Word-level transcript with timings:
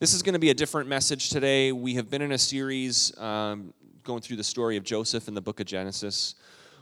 This 0.00 0.14
is 0.14 0.22
going 0.22 0.32
to 0.32 0.38
be 0.38 0.48
a 0.48 0.54
different 0.54 0.88
message 0.88 1.28
today. 1.28 1.72
We 1.72 1.96
have 1.96 2.08
been 2.08 2.22
in 2.22 2.32
a 2.32 2.38
series 2.38 3.14
um, 3.18 3.74
going 4.02 4.22
through 4.22 4.38
the 4.38 4.44
story 4.44 4.78
of 4.78 4.82
Joseph 4.82 5.28
in 5.28 5.34
the 5.34 5.42
book 5.42 5.60
of 5.60 5.66
Genesis. 5.66 6.36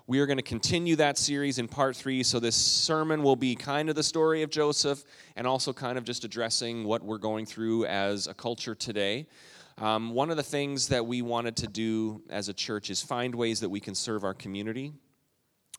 We 0.07 0.21
are 0.21 0.27
going 0.27 0.37
to 0.37 0.43
continue 0.45 0.95
that 0.95 1.19
series 1.19 1.59
in 1.59 1.67
part 1.67 1.97
three. 1.97 2.23
So, 2.23 2.39
this 2.39 2.55
sermon 2.55 3.25
will 3.25 3.35
be 3.35 3.57
kind 3.57 3.89
of 3.89 3.97
the 3.97 4.05
story 4.05 4.43
of 4.45 4.51
Joseph 4.51 5.03
and 5.35 5.49
also 5.49 5.73
kind 5.73 5.99
of 5.99 6.05
just 6.05 6.23
addressing 6.23 6.85
what 6.85 7.03
we're 7.03 7.19
going 7.19 7.45
through 7.45 7.87
as 7.87 8.29
a 8.29 8.35
culture 8.35 8.77
today. 8.77 9.27
Um, 9.79 10.11
one 10.11 10.31
of 10.31 10.37
the 10.37 10.45
things 10.45 10.87
that 10.87 11.05
we 11.05 11.21
wanted 11.21 11.57
to 11.57 11.67
do 11.67 12.23
as 12.31 12.49
a 12.49 12.55
church 12.55 12.89
is 12.89 13.03
find 13.03 13.35
ways 13.35 13.59
that 13.59 13.69
we 13.69 13.81
can 13.81 13.97
serve 13.97 14.23
our 14.23 14.35
community. 14.35 14.93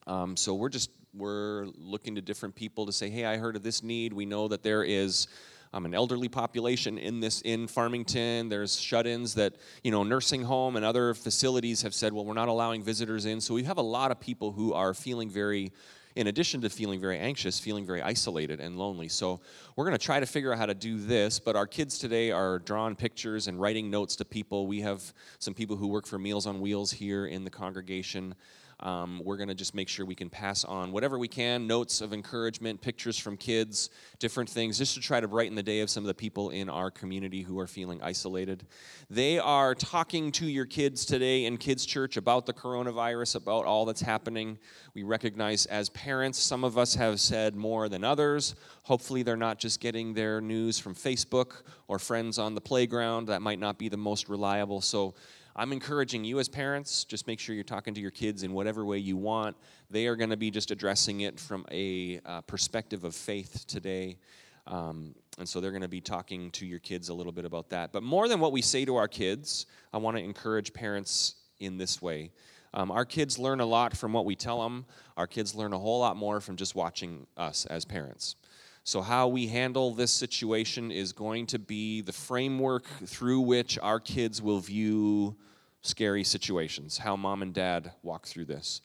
Um, 0.08 0.36
so, 0.36 0.56
we're 0.56 0.68
just 0.68 0.90
we're 1.14 1.68
looking 1.78 2.16
to 2.16 2.22
different 2.22 2.56
people 2.56 2.86
to 2.86 2.92
say, 2.92 3.10
hey, 3.10 3.24
I 3.24 3.38
heard 3.38 3.56
of 3.56 3.64
this 3.64 3.82
need. 3.82 4.12
We 4.12 4.26
know 4.26 4.50
that 4.50 4.62
there 4.62 4.84
is 4.84 5.30
um, 5.74 5.86
an 5.86 5.94
elderly 5.94 6.30
population 6.30 6.98
in 6.98 7.20
this 7.20 7.42
in 7.42 7.68
Farmington. 7.68 8.50
There's 8.50 8.80
shut-ins 8.80 9.36
that 9.36 9.54
you 9.84 9.92
know 9.92 10.04
nursing 10.04 10.44
home 10.44 10.76
and 10.76 10.86
other 10.86 11.14
facilities 11.14 11.82
have 11.84 11.94
said, 11.94 12.14
well, 12.14 12.26
we're 12.26 12.34
not 12.34 12.48
allowing 12.48 12.84
visitors 12.84 13.26
in. 13.26 13.42
So 13.42 13.54
we 13.54 13.64
have 13.64 13.78
a 13.78 13.84
lot 13.84 14.12
of 14.12 14.20
people 14.20 14.52
who 14.52 14.74
are 14.74 14.94
feeling 14.94 15.30
very 15.30 15.72
in 16.16 16.28
addition 16.28 16.60
to 16.60 16.70
feeling 16.70 17.00
very 17.00 17.18
anxious, 17.18 17.60
feeling 17.60 17.86
very 17.86 18.02
isolated 18.02 18.60
and 18.60 18.78
lonely. 18.78 19.08
So, 19.08 19.40
we're 19.76 19.86
going 19.86 19.98
to 19.98 20.04
try 20.04 20.20
to 20.20 20.26
figure 20.26 20.52
out 20.52 20.58
how 20.58 20.66
to 20.66 20.74
do 20.74 20.98
this, 20.98 21.40
but 21.40 21.56
our 21.56 21.68
kids 21.68 21.98
today 21.98 22.32
are 22.32 22.60
drawing 22.60 22.96
pictures 22.96 23.48
and 23.48 23.62
writing 23.62 23.90
notes 23.90 24.16
to 24.18 24.26
people. 24.26 24.68
We 24.68 24.82
have 24.82 25.14
some 25.38 25.54
people 25.54 25.78
who 25.78 25.88
work 25.88 26.06
for 26.06 26.20
Meals 26.20 26.46
on 26.46 26.60
Wheels 26.60 26.92
here 26.92 27.28
in 27.28 27.44
the 27.44 27.50
congregation 27.50 28.36
um, 28.82 29.22
we're 29.26 29.38
going 29.38 29.50
to 29.50 29.56
just 29.56 29.76
make 29.76 29.90
sure 29.90 30.06
we 30.06 30.16
can 30.16 30.30
pass 30.30 30.64
on 30.64 30.92
whatever 30.92 31.20
we 31.20 31.28
can 31.28 31.68
notes 31.68 32.00
of 32.00 32.14
encouragement, 32.14 32.82
pictures 32.82 33.18
from 33.18 33.36
kids, 33.36 33.90
different 34.20 34.50
things, 34.50 34.78
just 34.78 34.94
to 34.94 35.02
try 35.02 35.20
to 35.20 35.28
brighten 35.28 35.56
the 35.56 35.64
day 35.64 35.82
of 35.82 35.90
some 35.90 36.04
of 36.04 36.08
the 36.08 36.14
people 36.14 36.52
in 36.52 36.70
our 36.70 36.90
community 36.90 37.42
who 37.42 37.60
are 37.60 37.68
feeling 37.68 38.02
isolated. 38.02 38.66
They 39.10 39.38
are 39.38 39.76
talking 39.76 40.32
to 40.34 40.46
your 40.46 40.66
kids 40.66 41.06
today 41.06 41.46
in 41.46 41.58
Kids 41.58 41.86
Church 41.86 42.16
about 42.16 42.46
the 42.46 42.54
coronavirus, 42.54 43.36
about 43.36 43.66
all 43.66 43.86
that's 43.86 44.02
happening. 44.02 44.58
We 44.94 45.04
recognize 45.04 45.66
as 45.66 45.90
parents, 45.90 46.40
some 46.40 46.64
of 46.64 46.78
us 46.78 46.96
have 46.96 47.20
said 47.20 47.56
more 47.56 47.90
than 47.90 48.04
others. 48.04 48.56
Hopefully, 48.84 49.24
they're 49.24 49.36
not 49.36 49.60
just 49.60 49.82
getting 49.82 50.14
their 50.14 50.40
news 50.40 50.80
from 50.80 50.96
Facebook 50.96 51.64
or 51.88 52.00
friends 52.00 52.40
on 52.40 52.56
the 52.56 52.62
playground. 52.62 53.28
That 53.28 53.42
might 53.42 53.60
not 53.60 53.78
be 53.78 53.90
the 53.90 53.98
most 53.98 54.30
reliable. 54.30 54.82
So, 54.82 55.16
I'm 55.60 55.74
encouraging 55.74 56.24
you 56.24 56.40
as 56.40 56.48
parents, 56.48 57.04
just 57.04 57.28
make 57.28 57.38
sure 57.38 57.54
you're 57.54 57.66
talking 57.66 57.94
to 57.94 58.00
your 58.00 58.12
kids 58.12 58.44
in 58.44 58.54
whatever 58.54 58.86
way 58.86 58.98
you 58.98 59.18
want. 59.18 59.58
They 59.90 60.08
are 60.08 60.16
going 60.16 60.30
to 60.30 60.38
be 60.38 60.52
just 60.52 60.72
addressing 60.72 61.20
it 61.20 61.38
from 61.38 61.66
a 61.70 62.22
uh, 62.26 62.40
perspective 62.44 63.04
of 63.04 63.14
faith 63.14 63.66
today. 63.68 64.20
Um, 64.68 65.14
and 65.38 65.50
so 65.50 65.60
they're 65.60 65.72
going 65.72 65.82
to 65.82 65.90
be 65.90 66.00
talking 66.00 66.50
to 66.52 66.66
your 66.66 66.80
kids 66.80 67.10
a 67.10 67.14
little 67.14 67.34
bit 67.34 67.44
about 67.44 67.72
that. 67.72 67.92
But 67.92 68.04
more 68.04 68.30
than 68.30 68.40
what 68.40 68.54
we 68.54 68.62
say 68.62 68.86
to 68.86 68.96
our 68.96 69.10
kids, 69.10 69.66
I 69.92 69.98
want 69.98 70.16
to 70.16 70.24
encourage 70.24 70.72
parents 70.72 71.36
in 71.60 71.78
this 71.78 72.02
way. 72.02 72.32
Um, 72.74 72.90
our 72.90 73.04
kids 73.04 73.38
learn 73.38 73.60
a 73.60 73.66
lot 73.66 73.98
from 73.98 74.14
what 74.14 74.24
we 74.24 74.38
tell 74.38 74.64
them. 74.64 74.86
Our 75.18 75.28
kids 75.28 75.56
learn 75.56 75.74
a 75.74 75.80
whole 75.80 76.00
lot 76.00 76.16
more 76.16 76.40
from 76.40 76.56
just 76.56 76.74
watching 76.74 77.28
us 77.36 77.66
as 77.66 77.84
parents. 77.84 78.38
So, 78.86 79.02
how 79.02 79.28
we 79.28 79.48
handle 79.48 79.94
this 79.94 80.12
situation 80.12 80.90
is 80.90 81.12
going 81.12 81.48
to 81.48 81.60
be 81.60 82.00
the 82.00 82.14
framework 82.14 82.86
through 83.06 83.42
which 83.42 83.78
our 83.80 84.00
kids 84.00 84.42
will 84.42 84.60
view 84.60 85.36
scary 85.82 86.24
situations, 86.24 86.98
how 86.98 87.16
mom 87.16 87.42
and 87.42 87.54
dad 87.54 87.92
walk 88.04 88.26
through 88.26 88.46
this. 88.46 88.82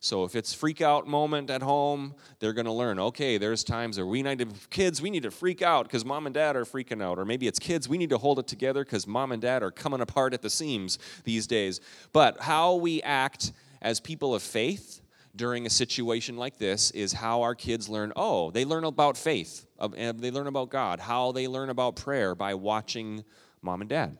So 0.00 0.22
if 0.22 0.36
it's 0.36 0.54
freak 0.54 0.80
out 0.80 1.08
moment 1.08 1.50
at 1.50 1.60
home, 1.60 2.14
they're 2.38 2.52
going 2.52 2.66
to 2.66 2.72
learn, 2.72 3.00
okay, 3.00 3.36
there's 3.36 3.64
times 3.64 3.96
where 3.96 4.06
we 4.06 4.22
need 4.22 4.38
to 4.38 4.46
kids, 4.70 5.02
we 5.02 5.10
need 5.10 5.24
to 5.24 5.30
freak 5.30 5.60
out 5.60 5.86
because 5.86 6.04
mom 6.04 6.26
and 6.26 6.34
dad 6.34 6.54
are 6.54 6.64
freaking 6.64 7.02
out 7.02 7.18
or 7.18 7.24
maybe 7.24 7.48
it's 7.48 7.58
kids, 7.58 7.88
we 7.88 7.98
need 7.98 8.10
to 8.10 8.18
hold 8.18 8.38
it 8.38 8.46
together 8.46 8.84
cuz 8.84 9.08
mom 9.08 9.32
and 9.32 9.42
dad 9.42 9.62
are 9.62 9.72
coming 9.72 10.00
apart 10.00 10.34
at 10.34 10.40
the 10.40 10.50
seams 10.50 11.00
these 11.24 11.48
days. 11.48 11.80
But 12.12 12.40
how 12.40 12.76
we 12.76 13.02
act 13.02 13.50
as 13.82 13.98
people 13.98 14.36
of 14.36 14.42
faith 14.42 15.00
during 15.34 15.66
a 15.66 15.70
situation 15.70 16.36
like 16.36 16.58
this 16.58 16.90
is 16.92 17.12
how 17.12 17.42
our 17.42 17.54
kids 17.54 17.88
learn, 17.88 18.12
oh, 18.14 18.50
they 18.52 18.64
learn 18.64 18.84
about 18.84 19.16
faith, 19.16 19.66
and 19.96 20.20
they 20.20 20.30
learn 20.30 20.46
about 20.46 20.70
God, 20.70 21.00
how 21.00 21.32
they 21.32 21.48
learn 21.48 21.70
about 21.70 21.96
prayer 21.96 22.34
by 22.34 22.54
watching 22.54 23.24
mom 23.62 23.80
and 23.80 23.90
dad. 23.90 24.16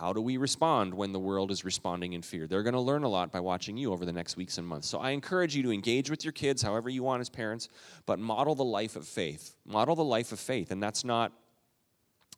How 0.00 0.14
do 0.14 0.22
we 0.22 0.38
respond 0.38 0.94
when 0.94 1.12
the 1.12 1.18
world 1.18 1.50
is 1.50 1.62
responding 1.62 2.14
in 2.14 2.22
fear? 2.22 2.46
They're 2.46 2.62
going 2.62 2.72
to 2.72 2.80
learn 2.80 3.02
a 3.02 3.08
lot 3.08 3.30
by 3.30 3.40
watching 3.40 3.76
you 3.76 3.92
over 3.92 4.06
the 4.06 4.12
next 4.14 4.34
weeks 4.34 4.56
and 4.56 4.66
months. 4.66 4.88
So 4.88 4.98
I 4.98 5.10
encourage 5.10 5.54
you 5.54 5.62
to 5.64 5.70
engage 5.70 6.08
with 6.08 6.24
your 6.24 6.32
kids 6.32 6.62
however 6.62 6.88
you 6.88 7.02
want 7.02 7.20
as 7.20 7.28
parents, 7.28 7.68
but 8.06 8.18
model 8.18 8.54
the 8.54 8.64
life 8.64 8.96
of 8.96 9.06
faith. 9.06 9.54
Model 9.66 9.94
the 9.94 10.02
life 10.02 10.32
of 10.32 10.40
faith. 10.40 10.70
And 10.70 10.82
that's 10.82 11.04
not, 11.04 11.32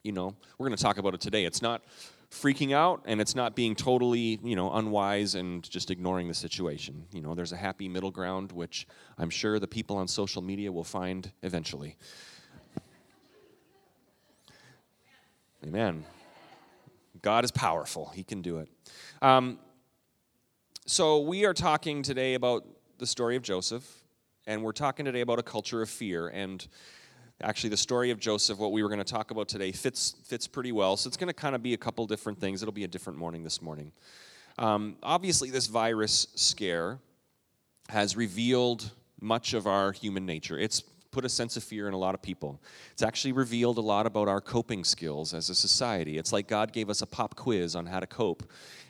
you 0.03 0.11
know, 0.11 0.35
we're 0.59 0.67
going 0.67 0.77
to 0.77 0.83
talk 0.83 0.99
about 0.99 1.15
it 1.15 1.21
today. 1.21 1.45
It's 1.45 1.63
not 1.63 1.85
freaking 2.33 2.75
out 2.75 3.03
and 3.05 3.21
it's 3.21 3.37
not 3.37 3.55
being 3.55 3.77
totally, 3.77 4.41
you 4.43 4.57
know, 4.57 4.73
unwise 4.73 5.37
and 5.37 5.63
just 5.63 5.93
ignoring 5.93 6.27
the 6.27 6.35
situation. 6.35 7.05
You 7.13 7.21
know, 7.21 7.37
there's 7.37 7.53
a 7.53 7.57
happy 7.57 7.89
middle 7.89 8.11
ground, 8.11 8.51
which 8.51 8.89
I'm 9.19 9.31
sure 9.31 9.61
the 9.61 9.69
people 9.69 9.99
on 9.99 10.09
social 10.09 10.43
media 10.43 10.73
will 10.73 10.83
find 10.83 11.31
eventually. 11.43 11.97
Amen. 15.65 16.05
God 17.23 17.45
is 17.45 17.53
powerful, 17.53 18.11
He 18.15 18.25
can 18.25 18.43
do 18.43 18.59
it. 18.59 18.69
Um, 19.23 19.59
so, 20.87 21.21
we 21.21 21.45
are 21.45 21.55
talking 21.55 22.03
today 22.03 22.35
about 22.35 22.67
the 22.99 23.07
story 23.07 23.37
of 23.37 23.43
Joseph, 23.43 23.89
and 24.49 24.65
we're 24.65 24.73
talking 24.73 25.05
today 25.05 25.21
about 25.21 25.39
a 25.39 25.43
culture 25.45 25.81
of 25.81 25.89
fear. 25.89 26.27
And 26.29 26.67
actually, 27.41 27.71
the 27.71 27.77
story 27.77 28.11
of 28.11 28.19
Joseph, 28.19 28.59
what 28.59 28.73
we 28.73 28.83
were 28.83 28.89
going 28.89 28.99
to 28.99 29.05
talk 29.05 29.31
about 29.31 29.49
today, 29.49 29.71
fits, 29.71 30.17
fits 30.25 30.49
pretty 30.49 30.73
well. 30.73 30.97
So, 30.97 31.07
it's 31.07 31.17
going 31.17 31.29
to 31.29 31.35
kind 31.35 31.55
of 31.55 31.63
be 31.63 31.75
a 31.75 31.77
couple 31.77 32.05
different 32.09 32.41
things. 32.41 32.61
It'll 32.61 32.73
be 32.73 32.85
a 32.85 32.89
different 32.89 33.21
morning 33.21 33.45
this 33.45 33.63
morning. 33.63 33.93
Um, 34.59 34.97
obviously, 35.05 35.51
this 35.51 35.69
virus 35.69 36.27
scare 36.35 36.99
has 37.89 38.17
revealed 38.17 38.91
much 39.21 39.55
of 39.55 39.69
our 39.69 39.93
human 39.93 40.27
nature. 40.27 40.59
It's 40.59 40.83
put 41.13 41.25
a 41.25 41.29
sense 41.29 41.57
of 41.57 41.63
fear 41.63 41.87
in 41.87 41.95
a 41.95 41.99
lot 41.99 42.15
of 42.15 42.23
people. 42.23 42.61
It's 42.93 43.03
actually 43.03 43.33
revealed 43.33 43.79
a 43.79 43.83
lot 43.83 44.07
about 44.07 44.27
our 44.27 44.41
coping 44.41 44.83
skills 44.83 45.35
as 45.35 45.51
a 45.51 45.55
society. 45.55 46.19
It's 46.19 46.33
like 46.33 46.49
God 46.49 46.73
gave 46.73 46.91
us 46.91 47.03
a 47.03 47.07
pop 47.07 47.37
quiz 47.37 47.77
on 47.77 47.87
how 47.87 48.01
to 48.01 48.07
cope, 48.07 48.43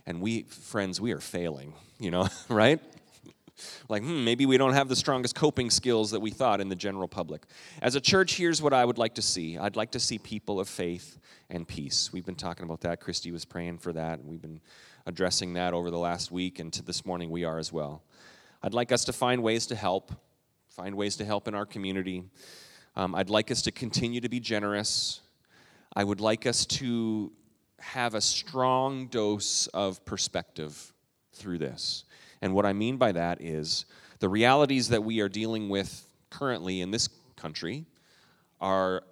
and 0.06 0.22
we, 0.22 0.42
friends, 0.44 1.00
we 1.00 1.12
are 1.12 1.20
failing, 1.20 1.74
you 1.98 2.10
know, 2.10 2.28
right? 2.48 2.80
like, 3.88 4.02
hmm, 4.02 4.24
maybe 4.24 4.46
we 4.46 4.56
don't 4.56 4.72
have 4.72 4.88
the 4.88 4.96
strongest 4.96 5.34
coping 5.34 5.70
skills 5.70 6.10
that 6.12 6.20
we 6.20 6.30
thought 6.30 6.60
in 6.60 6.68
the 6.68 6.76
general 6.76 7.08
public. 7.08 7.42
As 7.80 7.94
a 7.94 8.00
church, 8.00 8.36
here's 8.36 8.62
what 8.62 8.72
I 8.72 8.84
would 8.84 8.98
like 8.98 9.14
to 9.16 9.22
see 9.22 9.58
I'd 9.58 9.76
like 9.76 9.90
to 9.92 10.00
see 10.00 10.18
people 10.18 10.60
of 10.60 10.68
faith 10.68 11.18
and 11.50 11.66
peace. 11.66 12.12
We've 12.12 12.24
been 12.24 12.34
talking 12.34 12.64
about 12.64 12.80
that. 12.82 13.00
Christy 13.00 13.30
was 13.30 13.44
praying 13.44 13.78
for 13.78 13.92
that, 13.92 14.24
we've 14.24 14.42
been 14.42 14.60
addressing 15.06 15.54
that 15.54 15.74
over 15.74 15.90
the 15.90 15.98
last 15.98 16.30
week, 16.30 16.60
and 16.60 16.72
to 16.72 16.82
this 16.82 17.04
morning 17.04 17.30
we 17.30 17.44
are 17.44 17.58
as 17.58 17.72
well. 17.72 18.02
I'd 18.62 18.74
like 18.74 18.92
us 18.92 19.04
to 19.06 19.12
find 19.12 19.42
ways 19.42 19.66
to 19.66 19.74
help 19.74 20.12
find 20.74 20.94
ways 20.94 21.16
to 21.16 21.24
help 21.24 21.48
in 21.48 21.54
our 21.54 21.66
community. 21.66 22.24
Um, 22.96 23.14
I'd 23.14 23.28
like 23.28 23.50
us 23.50 23.60
to 23.62 23.70
continue 23.70 24.22
to 24.22 24.28
be 24.30 24.40
generous. 24.40 25.20
I 25.94 26.02
would 26.02 26.20
like 26.20 26.46
us 26.46 26.64
to 26.66 27.30
have 27.78 28.14
a 28.14 28.22
strong 28.22 29.08
dose 29.08 29.66
of 29.68 30.02
perspective 30.06 30.94
through 31.34 31.58
this. 31.58 32.04
And 32.40 32.54
what 32.54 32.64
I 32.64 32.72
mean 32.72 32.96
by 32.96 33.12
that 33.12 33.42
is 33.42 33.84
the 34.18 34.30
realities 34.30 34.88
that 34.88 35.04
we 35.04 35.20
are 35.20 35.28
dealing 35.28 35.68
with 35.68 36.08
currently 36.30 36.80
in 36.80 36.90
this 36.90 37.06
country 37.36 37.84
are 38.58 39.02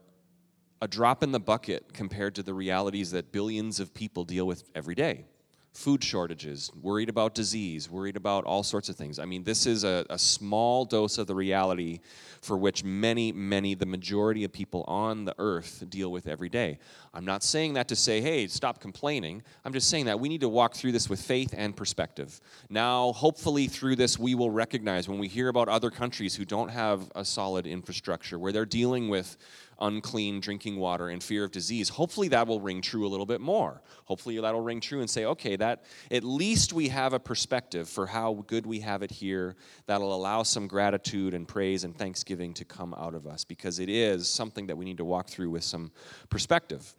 a 0.81 0.88
drop 0.88 1.22
in 1.22 1.31
the 1.31 1.41
bucket 1.41 1.93
compared 1.93 2.34
to 2.37 2.43
the 2.43 2.54
realities 2.54 3.10
that 3.10 3.32
billions 3.32 3.81
of 3.81 3.93
people 3.93 4.25
deal 4.25 4.47
with 4.47 4.65
every 4.75 4.94
day 4.94 5.26
food 5.72 6.03
shortages, 6.03 6.70
worried 6.82 7.08
about 7.08 7.34
disease, 7.34 7.88
worried 7.88 8.16
about 8.16 8.44
all 8.44 8.62
sorts 8.62 8.88
of 8.88 8.97
things. 8.97 9.19
I 9.20 9.25
mean, 9.25 9.44
this 9.44 9.66
is 9.66 9.84
a, 9.84 10.04
a, 10.10 10.19
small 10.19 10.84
dose 10.84 11.16
of 11.16 11.28
the 11.28 11.34
reality 11.34 12.00
for 12.42 12.58
which 12.58 12.82
many, 12.82 13.31
many, 13.31 13.75
the 13.75 13.86
majority 13.86 14.42
of 14.42 14.53
people 14.53 14.84
on 14.88 15.25
the 15.25 15.34
earth 15.38 15.84
deal 15.88 16.10
with 16.10 16.26
every 16.26 16.48
day. 16.48 16.78
I'm 17.14 17.25
not 17.25 17.44
saying 17.44 17.75
that 17.75 17.86
to 17.88 17.97
say, 17.97 18.20
hey, 18.20 18.48
stop 18.48 18.81
complaining. 18.81 19.43
I'm 19.64 19.72
just 19.72 19.88
saying 19.88 20.06
that 20.06 20.19
we 20.19 20.28
need 20.28 20.40
to 20.40 20.49
walk 20.49 20.75
through 20.75 20.93
this 20.93 21.08
with 21.08 21.20
faith 21.20 21.55
and 21.56 21.76
perspective. 21.76 22.40
Now, 22.69 23.12
hopefully, 23.12 23.69
through 23.69 23.96
this, 23.96 24.19
we 24.19 24.34
will 24.34 24.50
recognize 24.50 25.08
when 25.08 25.19
we 25.19 25.28
hear 25.28 25.49
about 25.49 25.69
other 25.69 25.90
countries 25.90 26.34
who 26.34 26.44
don't 26.44 26.70
have 26.70 27.11
a 27.14 27.25
solid 27.25 27.66
infrastructure, 27.66 28.38
where 28.38 28.52
they're 28.52 28.66
dealing 28.66 29.08
with 29.08 29.37
unclean 29.81 30.41
drinking 30.41 30.77
water 30.77 31.09
and 31.09 31.23
fear 31.23 31.44
of 31.44 31.50
disease, 31.50 31.88
hopefully 31.88 32.29
that 32.29 32.47
will 32.47 32.61
ring 32.61 32.82
true 32.82 33.06
a 33.06 33.09
little 33.09 33.27
bit 33.27 33.41
more. 33.41 33.82
Hopefully 34.05 34.41
that'll 34.41 34.61
ring 34.61 34.81
true 34.81 35.00
and 35.00 35.09
say, 35.09 35.25
okay, 35.25 35.56
that 35.56 35.85
at 36.11 36.25
least 36.25 36.73
we 36.73 36.88
have 36.88 37.12
a 37.12 37.19
perspective 37.19 37.88
for 37.88 38.06
how 38.06 38.44
good 38.47 38.67
we 38.67 38.81
have 38.81 39.03
it 39.03 39.11
here 39.11 39.56
that'll 39.87 40.15
allow 40.15 40.43
some 40.43 40.67
gratitude 40.67 41.35
and 41.35 41.47
praise 41.47 41.85
and 41.85 41.97
thanksgiving 41.97 42.53
to 42.55 42.65
come 42.65 42.94
out 42.94 43.15
of 43.15 43.27
us 43.27 43.44
because 43.44 43.79
it 43.79 43.88
is 43.88 44.29
something 44.29 44.67
that 44.67 44.77
we 44.77 44.85
need 44.85 44.99
to 44.99 45.05
walk 45.05 45.29
through 45.29 45.50
with 45.50 45.65
some 45.65 45.91
perspective. 46.29 46.94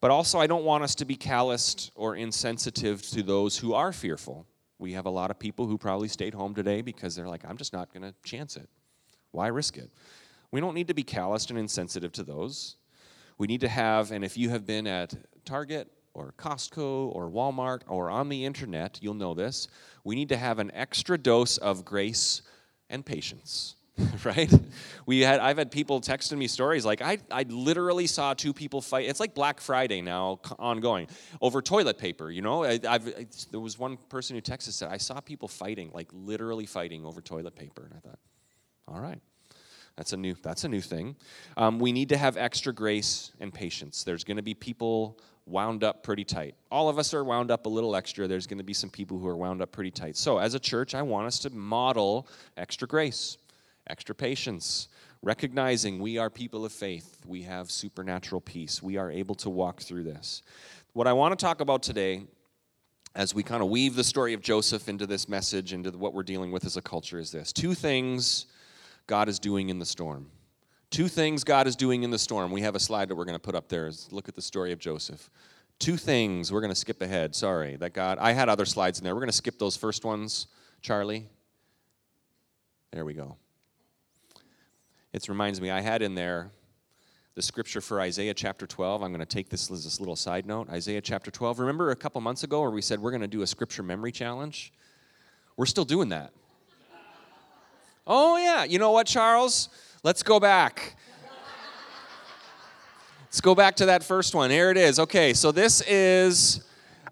But 0.00 0.10
also, 0.10 0.40
I 0.40 0.48
don't 0.48 0.64
want 0.64 0.82
us 0.82 0.96
to 0.96 1.04
be 1.04 1.14
calloused 1.14 1.92
or 1.94 2.16
insensitive 2.16 3.02
to 3.10 3.22
those 3.22 3.56
who 3.56 3.72
are 3.72 3.92
fearful. 3.92 4.46
We 4.80 4.94
have 4.94 5.06
a 5.06 5.10
lot 5.10 5.30
of 5.30 5.38
people 5.38 5.68
who 5.68 5.78
probably 5.78 6.08
stayed 6.08 6.34
home 6.34 6.56
today 6.56 6.82
because 6.82 7.14
they're 7.14 7.28
like, 7.28 7.44
I'm 7.48 7.56
just 7.56 7.72
not 7.72 7.92
going 7.92 8.02
to 8.02 8.12
chance 8.24 8.56
it. 8.56 8.68
Why 9.30 9.46
risk 9.46 9.78
it? 9.78 9.90
We 10.52 10.60
don't 10.60 10.74
need 10.74 10.88
to 10.88 10.94
be 10.94 11.02
calloused 11.02 11.50
and 11.50 11.58
insensitive 11.58 12.12
to 12.12 12.22
those. 12.22 12.76
We 13.38 13.48
need 13.48 13.62
to 13.62 13.68
have, 13.68 14.12
and 14.12 14.24
if 14.24 14.36
you 14.36 14.50
have 14.50 14.66
been 14.66 14.86
at 14.86 15.14
Target 15.44 15.90
or 16.14 16.34
Costco 16.38 17.12
or 17.14 17.30
Walmart 17.30 17.80
or 17.88 18.10
on 18.10 18.28
the 18.28 18.44
internet, 18.44 18.98
you'll 19.00 19.14
know 19.14 19.34
this. 19.34 19.66
We 20.04 20.14
need 20.14 20.28
to 20.28 20.36
have 20.36 20.58
an 20.58 20.70
extra 20.74 21.18
dose 21.18 21.56
of 21.58 21.84
grace 21.84 22.42
and 22.90 23.04
patience. 23.04 23.76
right? 24.24 24.50
We 25.04 25.20
had 25.20 25.40
I've 25.40 25.58
had 25.58 25.70
people 25.70 26.00
texting 26.00 26.38
me 26.38 26.46
stories 26.46 26.86
like 26.86 27.02
I 27.02 27.18
I 27.30 27.42
literally 27.42 28.06
saw 28.06 28.32
two 28.32 28.54
people 28.54 28.80
fight. 28.80 29.06
It's 29.06 29.20
like 29.20 29.34
Black 29.34 29.60
Friday 29.60 30.00
now 30.00 30.40
ongoing 30.58 31.08
over 31.42 31.60
toilet 31.60 31.98
paper. 31.98 32.30
You 32.30 32.40
know, 32.40 32.64
I, 32.64 32.78
have 32.82 33.04
there 33.50 33.60
was 33.60 33.78
one 33.78 33.98
person 34.08 34.34
who 34.34 34.40
texted 34.40 34.72
said 34.72 34.88
I 34.90 34.96
saw 34.96 35.20
people 35.20 35.46
fighting 35.46 35.90
like 35.92 36.08
literally 36.12 36.64
fighting 36.64 37.04
over 37.04 37.20
toilet 37.20 37.54
paper, 37.54 37.84
and 37.84 37.92
I 37.94 38.00
thought, 38.00 38.18
all 38.88 38.98
right. 38.98 39.20
That's 39.96 40.12
a 40.12 40.16
new. 40.16 40.34
That's 40.42 40.64
a 40.64 40.68
new 40.68 40.80
thing. 40.80 41.16
Um, 41.56 41.78
we 41.78 41.92
need 41.92 42.08
to 42.10 42.16
have 42.16 42.36
extra 42.36 42.72
grace 42.72 43.32
and 43.40 43.52
patience. 43.52 44.04
There's 44.04 44.24
going 44.24 44.38
to 44.38 44.42
be 44.42 44.54
people 44.54 45.18
wound 45.44 45.84
up 45.84 46.02
pretty 46.02 46.24
tight. 46.24 46.54
All 46.70 46.88
of 46.88 46.98
us 46.98 47.12
are 47.12 47.24
wound 47.24 47.50
up 47.50 47.66
a 47.66 47.68
little 47.68 47.94
extra. 47.96 48.26
There's 48.28 48.46
going 48.46 48.58
to 48.58 48.64
be 48.64 48.72
some 48.72 48.90
people 48.90 49.18
who 49.18 49.26
are 49.26 49.36
wound 49.36 49.60
up 49.60 49.72
pretty 49.72 49.90
tight. 49.90 50.16
So, 50.16 50.38
as 50.38 50.54
a 50.54 50.60
church, 50.60 50.94
I 50.94 51.02
want 51.02 51.26
us 51.26 51.38
to 51.40 51.50
model 51.50 52.28
extra 52.56 52.88
grace 52.88 53.38
extra 53.88 54.14
patience, 54.14 54.88
recognizing 55.22 55.98
we 55.98 56.18
are 56.18 56.30
people 56.30 56.64
of 56.64 56.72
faith. 56.72 57.18
We 57.26 57.42
have 57.42 57.70
supernatural 57.70 58.40
peace. 58.40 58.82
We 58.82 58.96
are 58.96 59.10
able 59.10 59.34
to 59.36 59.50
walk 59.50 59.80
through 59.80 60.04
this. 60.04 60.42
What 60.92 61.06
I 61.06 61.12
want 61.12 61.38
to 61.38 61.42
talk 61.42 61.60
about 61.60 61.82
today, 61.82 62.22
as 63.14 63.34
we 63.34 63.42
kind 63.42 63.62
of 63.62 63.68
weave 63.68 63.94
the 63.94 64.04
story 64.04 64.34
of 64.34 64.40
Joseph 64.40 64.88
into 64.88 65.06
this 65.06 65.28
message, 65.28 65.72
into 65.72 65.90
what 65.90 66.14
we're 66.14 66.22
dealing 66.22 66.52
with 66.52 66.64
as 66.64 66.76
a 66.76 66.82
culture, 66.82 67.18
is 67.18 67.30
this 67.30 67.52
two 67.52 67.74
things 67.74 68.46
God 69.06 69.28
is 69.28 69.38
doing 69.38 69.68
in 69.68 69.78
the 69.78 69.86
storm. 69.86 70.30
Two 70.90 71.08
things 71.08 71.42
God 71.42 71.66
is 71.66 71.74
doing 71.74 72.02
in 72.02 72.10
the 72.10 72.18
storm. 72.18 72.50
We 72.50 72.60
have 72.62 72.74
a 72.74 72.80
slide 72.80 73.08
that 73.08 73.14
we're 73.14 73.24
going 73.24 73.36
to 73.36 73.42
put 73.42 73.54
up 73.54 73.68
there. 73.68 73.90
Look 74.10 74.28
at 74.28 74.34
the 74.34 74.42
story 74.42 74.72
of 74.72 74.78
Joseph. 74.78 75.30
Two 75.78 75.96
things. 75.96 76.52
We're 76.52 76.60
going 76.60 76.72
to 76.72 76.78
skip 76.78 77.00
ahead. 77.00 77.34
Sorry, 77.34 77.76
that 77.76 77.94
God. 77.94 78.18
I 78.18 78.32
had 78.32 78.48
other 78.48 78.66
slides 78.66 78.98
in 78.98 79.04
there. 79.04 79.14
We're 79.14 79.22
going 79.22 79.30
to 79.30 79.36
skip 79.36 79.58
those 79.58 79.76
first 79.76 80.04
ones. 80.04 80.48
Charlie. 80.82 81.28
There 82.92 83.06
we 83.06 83.14
go. 83.14 83.36
It 85.14 85.28
reminds 85.28 85.60
me, 85.60 85.70
I 85.70 85.80
had 85.80 86.02
in 86.02 86.14
there 86.14 86.50
the 87.34 87.42
scripture 87.42 87.80
for 87.80 88.00
Isaiah 88.00 88.34
chapter 88.34 88.66
12. 88.66 89.02
I'm 89.02 89.10
going 89.10 89.20
to 89.20 89.26
take 89.26 89.48
this 89.48 89.70
as 89.70 89.84
this 89.84 89.98
little 89.98 90.16
side 90.16 90.46
note. 90.46 90.68
Isaiah 90.68 91.00
chapter 91.00 91.30
12. 91.30 91.58
Remember 91.60 91.90
a 91.90 91.96
couple 91.96 92.20
months 92.20 92.44
ago 92.44 92.60
where 92.60 92.70
we 92.70 92.82
said 92.82 93.00
we're 93.00 93.10
going 93.10 93.22
to 93.22 93.28
do 93.28 93.42
a 93.42 93.46
scripture 93.46 93.82
memory 93.82 94.12
challenge? 94.12 94.72
We're 95.56 95.66
still 95.66 95.84
doing 95.84 96.10
that. 96.10 96.32
Oh, 98.06 98.36
yeah. 98.36 98.64
You 98.64 98.78
know 98.78 98.90
what, 98.90 99.06
Charles? 99.06 99.68
Let's 100.02 100.22
go 100.22 100.40
back. 100.40 100.96
Let's 103.24 103.40
go 103.40 103.54
back 103.54 103.76
to 103.76 103.86
that 103.86 104.02
first 104.02 104.34
one. 104.34 104.50
Here 104.50 104.70
it 104.70 104.76
is. 104.76 104.98
Okay, 104.98 105.32
so 105.32 105.52
this 105.52 105.80
is 105.82 106.64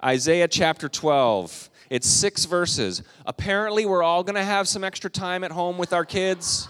Isaiah 0.04 0.48
chapter 0.48 0.88
12. 0.88 1.70
It's 1.88 2.08
six 2.08 2.44
verses. 2.44 3.02
Apparently, 3.24 3.86
we're 3.86 4.02
all 4.02 4.22
going 4.22 4.34
to 4.34 4.44
have 4.44 4.68
some 4.68 4.84
extra 4.84 5.08
time 5.08 5.44
at 5.44 5.52
home 5.52 5.78
with 5.78 5.92
our 5.92 6.04
kids. 6.04 6.68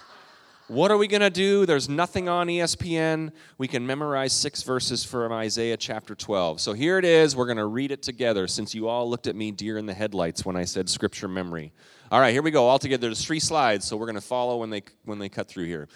What 0.69 0.93
are 0.93 0.97
we 0.97 1.09
going 1.09 1.23
to 1.23 1.31
do? 1.31 1.67
There's 1.67 1.89
nothing 1.89 2.29
on 2.29 2.47
ESPN. 2.47 3.33
We 3.59 3.67
can 3.67 3.85
memorize 3.85 4.33
six 4.33 4.63
verses 4.63 5.03
from 5.03 5.33
Isaiah 5.33 5.77
chapter 5.77 6.15
12. 6.15 6.61
So 6.61 6.73
here 6.75 6.97
it 6.97 7.05
is. 7.05 7.35
We're 7.35 7.47
going 7.47 7.57
to 7.57 7.67
read 7.67 7.91
it 7.91 8.03
together 8.03 8.47
since 8.47 8.73
you 8.75 8.87
all 8.87 9.11
looked 9.11 9.27
at 9.27 9.35
me 9.35 9.51
deer 9.51 9.79
in 9.79 9.87
the 9.87 9.95
headlights 9.95 10.45
when 10.45 10.55
I 10.55 10.65
said 10.65 10.89
scripture 10.89 11.27
memory. 11.27 11.73
All 12.11 12.21
right, 12.21 12.33
here 12.33 12.43
we 12.43 12.51
go. 12.51 12.67
All 12.67 12.81
together. 12.81 13.07
There's 13.07 13.25
three 13.25 13.39
slides, 13.39 13.85
so 13.85 13.97
we're 13.97 14.07
going 14.07 14.17
to 14.17 14.21
follow 14.21 14.57
when 14.57 14.71
they 14.71 14.83
when 15.05 15.21
they 15.21 15.29
cut 15.29 15.47
through 15.47 15.67
here. 15.67 15.87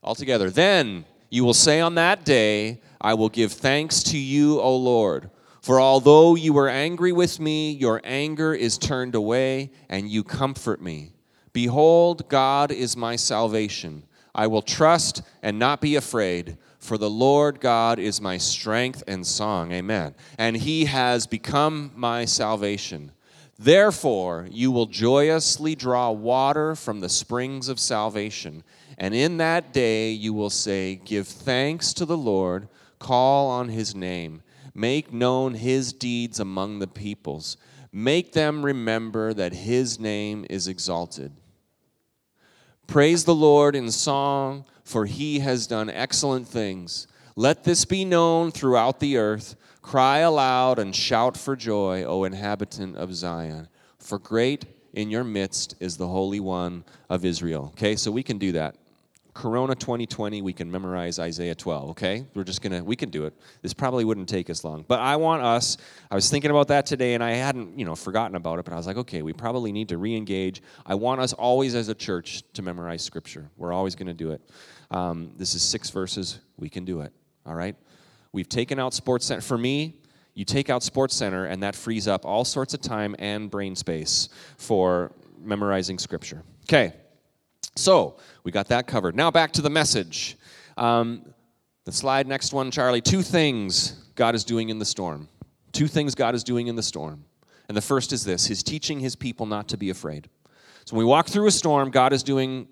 All 0.00 0.14
together. 0.14 0.50
Then 0.50 1.04
you 1.30 1.44
will 1.44 1.54
say 1.54 1.80
on 1.80 1.96
that 1.96 2.24
day, 2.24 2.80
I 3.00 3.14
will 3.14 3.28
give 3.28 3.50
thanks 3.52 4.04
to 4.04 4.18
you, 4.18 4.60
O 4.60 4.76
Lord. 4.76 5.30
For 5.62 5.80
although 5.80 6.36
you 6.36 6.52
were 6.52 6.68
angry 6.68 7.10
with 7.10 7.40
me, 7.40 7.72
your 7.72 8.00
anger 8.04 8.54
is 8.54 8.78
turned 8.78 9.16
away, 9.16 9.72
and 9.88 10.08
you 10.08 10.22
comfort 10.22 10.80
me. 10.80 11.12
Behold, 11.52 12.28
God 12.28 12.70
is 12.70 12.96
my 12.96 13.16
salvation. 13.16 14.04
I 14.32 14.46
will 14.46 14.62
trust 14.62 15.22
and 15.42 15.58
not 15.58 15.80
be 15.80 15.96
afraid, 15.96 16.56
for 16.78 16.98
the 16.98 17.10
Lord 17.10 17.58
God 17.58 17.98
is 17.98 18.20
my 18.20 18.38
strength 18.38 19.02
and 19.08 19.26
song. 19.26 19.72
Amen. 19.72 20.14
And 20.38 20.56
he 20.56 20.84
has 20.84 21.26
become 21.26 21.90
my 21.96 22.26
salvation. 22.26 23.10
Therefore, 23.58 24.46
you 24.50 24.70
will 24.70 24.86
joyously 24.86 25.74
draw 25.74 26.10
water 26.10 26.74
from 26.74 27.00
the 27.00 27.08
springs 27.08 27.68
of 27.68 27.80
salvation. 27.80 28.62
And 28.98 29.14
in 29.14 29.38
that 29.38 29.72
day 29.72 30.10
you 30.10 30.34
will 30.34 30.50
say, 30.50 30.96
Give 31.04 31.26
thanks 31.26 31.94
to 31.94 32.04
the 32.04 32.16
Lord, 32.16 32.68
call 32.98 33.48
on 33.48 33.68
his 33.68 33.94
name, 33.94 34.42
make 34.74 35.12
known 35.12 35.54
his 35.54 35.92
deeds 35.92 36.38
among 36.38 36.78
the 36.78 36.86
peoples, 36.86 37.56
make 37.92 38.32
them 38.32 38.64
remember 38.64 39.32
that 39.32 39.52
his 39.52 39.98
name 39.98 40.44
is 40.50 40.68
exalted. 40.68 41.32
Praise 42.86 43.24
the 43.24 43.34
Lord 43.34 43.74
in 43.74 43.90
song, 43.90 44.64
for 44.84 45.06
he 45.06 45.40
has 45.40 45.66
done 45.66 45.90
excellent 45.90 46.46
things. 46.46 47.06
Let 47.34 47.64
this 47.64 47.84
be 47.84 48.04
known 48.04 48.50
throughout 48.50 49.00
the 49.00 49.16
earth. 49.16 49.56
Cry 49.86 50.18
aloud 50.18 50.80
and 50.80 50.92
shout 50.92 51.36
for 51.36 51.54
joy, 51.54 52.02
O 52.02 52.24
inhabitant 52.24 52.96
of 52.96 53.14
Zion, 53.14 53.68
for 54.00 54.18
great 54.18 54.64
in 54.94 55.10
your 55.10 55.22
midst 55.22 55.76
is 55.78 55.96
the 55.96 56.08
Holy 56.08 56.40
One 56.40 56.84
of 57.08 57.24
Israel. 57.24 57.70
Okay, 57.74 57.94
so 57.94 58.10
we 58.10 58.24
can 58.24 58.36
do 58.36 58.50
that. 58.50 58.74
Corona 59.32 59.76
2020, 59.76 60.42
we 60.42 60.52
can 60.52 60.68
memorize 60.68 61.20
Isaiah 61.20 61.54
12, 61.54 61.90
okay? 61.90 62.26
We're 62.34 62.42
just 62.42 62.62
gonna, 62.62 62.82
we 62.82 62.96
can 62.96 63.10
do 63.10 63.26
it. 63.26 63.34
This 63.62 63.72
probably 63.72 64.04
wouldn't 64.04 64.28
take 64.28 64.50
us 64.50 64.64
long. 64.64 64.84
But 64.88 64.98
I 64.98 65.14
want 65.14 65.44
us, 65.44 65.76
I 66.10 66.16
was 66.16 66.28
thinking 66.28 66.50
about 66.50 66.66
that 66.66 66.84
today 66.84 67.14
and 67.14 67.22
I 67.22 67.34
hadn't, 67.34 67.78
you 67.78 67.84
know, 67.84 67.94
forgotten 67.94 68.34
about 68.34 68.58
it, 68.58 68.64
but 68.64 68.74
I 68.74 68.76
was 68.76 68.88
like, 68.88 68.96
okay, 68.96 69.22
we 69.22 69.32
probably 69.32 69.70
need 69.70 69.90
to 69.90 69.98
re 69.98 70.16
engage. 70.16 70.62
I 70.84 70.96
want 70.96 71.20
us 71.20 71.32
always 71.32 71.76
as 71.76 71.88
a 71.88 71.94
church 71.94 72.42
to 72.54 72.62
memorize 72.62 73.04
Scripture. 73.04 73.48
We're 73.56 73.72
always 73.72 73.94
gonna 73.94 74.14
do 74.14 74.32
it. 74.32 74.40
Um, 74.90 75.30
this 75.36 75.54
is 75.54 75.62
six 75.62 75.90
verses, 75.90 76.40
we 76.56 76.68
can 76.68 76.84
do 76.84 77.02
it, 77.02 77.12
all 77.46 77.54
right? 77.54 77.76
We've 78.36 78.46
taken 78.46 78.78
out 78.78 78.92
Sports 78.92 79.24
Center. 79.24 79.40
For 79.40 79.56
me, 79.56 79.94
you 80.34 80.44
take 80.44 80.68
out 80.68 80.82
Sports 80.82 81.14
Center 81.14 81.46
and 81.46 81.62
that 81.62 81.74
frees 81.74 82.06
up 82.06 82.26
all 82.26 82.44
sorts 82.44 82.74
of 82.74 82.82
time 82.82 83.16
and 83.18 83.50
brain 83.50 83.74
space 83.74 84.28
for 84.58 85.12
memorizing 85.42 85.98
Scripture. 85.98 86.42
Okay. 86.64 86.92
So, 87.76 88.18
we 88.44 88.52
got 88.52 88.68
that 88.68 88.86
covered. 88.86 89.16
Now, 89.16 89.30
back 89.30 89.52
to 89.52 89.62
the 89.62 89.70
message. 89.70 90.36
Um, 90.76 91.32
the 91.86 91.92
slide, 91.92 92.26
next 92.26 92.52
one, 92.52 92.70
Charlie. 92.70 93.00
Two 93.00 93.22
things 93.22 93.92
God 94.16 94.34
is 94.34 94.44
doing 94.44 94.68
in 94.68 94.78
the 94.78 94.84
storm. 94.84 95.30
Two 95.72 95.86
things 95.86 96.14
God 96.14 96.34
is 96.34 96.44
doing 96.44 96.66
in 96.66 96.76
the 96.76 96.82
storm. 96.82 97.24
And 97.68 97.76
the 97.76 97.80
first 97.80 98.12
is 98.12 98.22
this 98.22 98.44
He's 98.44 98.62
teaching 98.62 99.00
His 99.00 99.16
people 99.16 99.46
not 99.46 99.66
to 99.68 99.78
be 99.78 99.88
afraid. 99.88 100.28
So, 100.84 100.94
when 100.94 101.06
we 101.06 101.10
walk 101.10 101.28
through 101.28 101.46
a 101.46 101.50
storm, 101.50 101.90
God 101.90 102.12
is 102.12 102.22
doing 102.22 102.68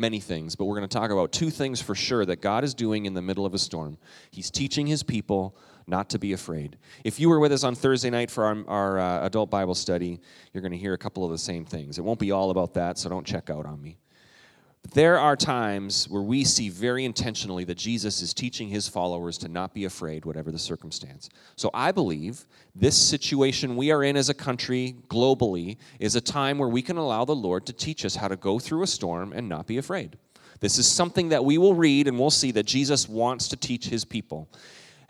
many 0.00 0.18
things, 0.18 0.56
but 0.56 0.64
we're 0.64 0.76
going 0.76 0.88
to 0.88 0.98
talk 0.98 1.10
about 1.10 1.30
two 1.30 1.50
things 1.50 1.80
for 1.80 1.94
sure 1.94 2.24
that 2.26 2.40
God 2.40 2.64
is 2.64 2.74
doing 2.74 3.06
in 3.06 3.14
the 3.14 3.22
middle 3.22 3.46
of 3.46 3.54
a 3.54 3.58
storm. 3.58 3.98
He's 4.32 4.50
teaching 4.50 4.86
His 4.86 5.04
people 5.04 5.56
not 5.86 6.10
to 6.10 6.18
be 6.18 6.32
afraid. 6.32 6.78
If 7.04 7.20
you 7.20 7.28
were 7.28 7.38
with 7.38 7.52
us 7.52 7.62
on 7.62 7.74
Thursday 7.74 8.10
night 8.10 8.30
for 8.30 8.44
our, 8.44 8.64
our 8.66 8.98
uh, 8.98 9.26
adult 9.26 9.50
Bible 9.50 9.74
study, 9.74 10.20
you're 10.52 10.62
going 10.62 10.72
to 10.72 10.78
hear 10.78 10.94
a 10.94 10.98
couple 10.98 11.24
of 11.24 11.30
the 11.30 11.38
same 11.38 11.64
things. 11.64 11.98
It 11.98 12.02
won't 12.02 12.18
be 12.18 12.32
all 12.32 12.50
about 12.50 12.74
that, 12.74 12.98
so 12.98 13.08
don't 13.08 13.26
check 13.26 13.50
out 13.50 13.66
on 13.66 13.80
me. 13.80 13.99
There 14.92 15.18
are 15.18 15.36
times 15.36 16.08
where 16.08 16.22
we 16.22 16.42
see 16.42 16.68
very 16.68 17.04
intentionally 17.04 17.62
that 17.64 17.76
Jesus 17.76 18.22
is 18.22 18.34
teaching 18.34 18.68
his 18.68 18.88
followers 18.88 19.38
to 19.38 19.48
not 19.48 19.72
be 19.72 19.84
afraid, 19.84 20.24
whatever 20.24 20.50
the 20.50 20.58
circumstance. 20.58 21.28
So 21.54 21.70
I 21.72 21.92
believe 21.92 22.44
this 22.74 23.00
situation 23.00 23.76
we 23.76 23.92
are 23.92 24.02
in 24.02 24.16
as 24.16 24.30
a 24.30 24.34
country 24.34 24.96
globally 25.06 25.76
is 26.00 26.16
a 26.16 26.20
time 26.20 26.58
where 26.58 26.68
we 26.68 26.82
can 26.82 26.96
allow 26.96 27.24
the 27.24 27.36
Lord 27.36 27.66
to 27.66 27.72
teach 27.72 28.04
us 28.04 28.16
how 28.16 28.26
to 28.26 28.36
go 28.36 28.58
through 28.58 28.82
a 28.82 28.86
storm 28.86 29.32
and 29.32 29.48
not 29.48 29.68
be 29.68 29.78
afraid. 29.78 30.18
This 30.58 30.76
is 30.76 30.88
something 30.88 31.28
that 31.28 31.44
we 31.44 31.56
will 31.56 31.74
read 31.74 32.08
and 32.08 32.18
we'll 32.18 32.30
see 32.30 32.50
that 32.52 32.66
Jesus 32.66 33.08
wants 33.08 33.46
to 33.48 33.56
teach 33.56 33.86
his 33.86 34.04
people 34.04 34.48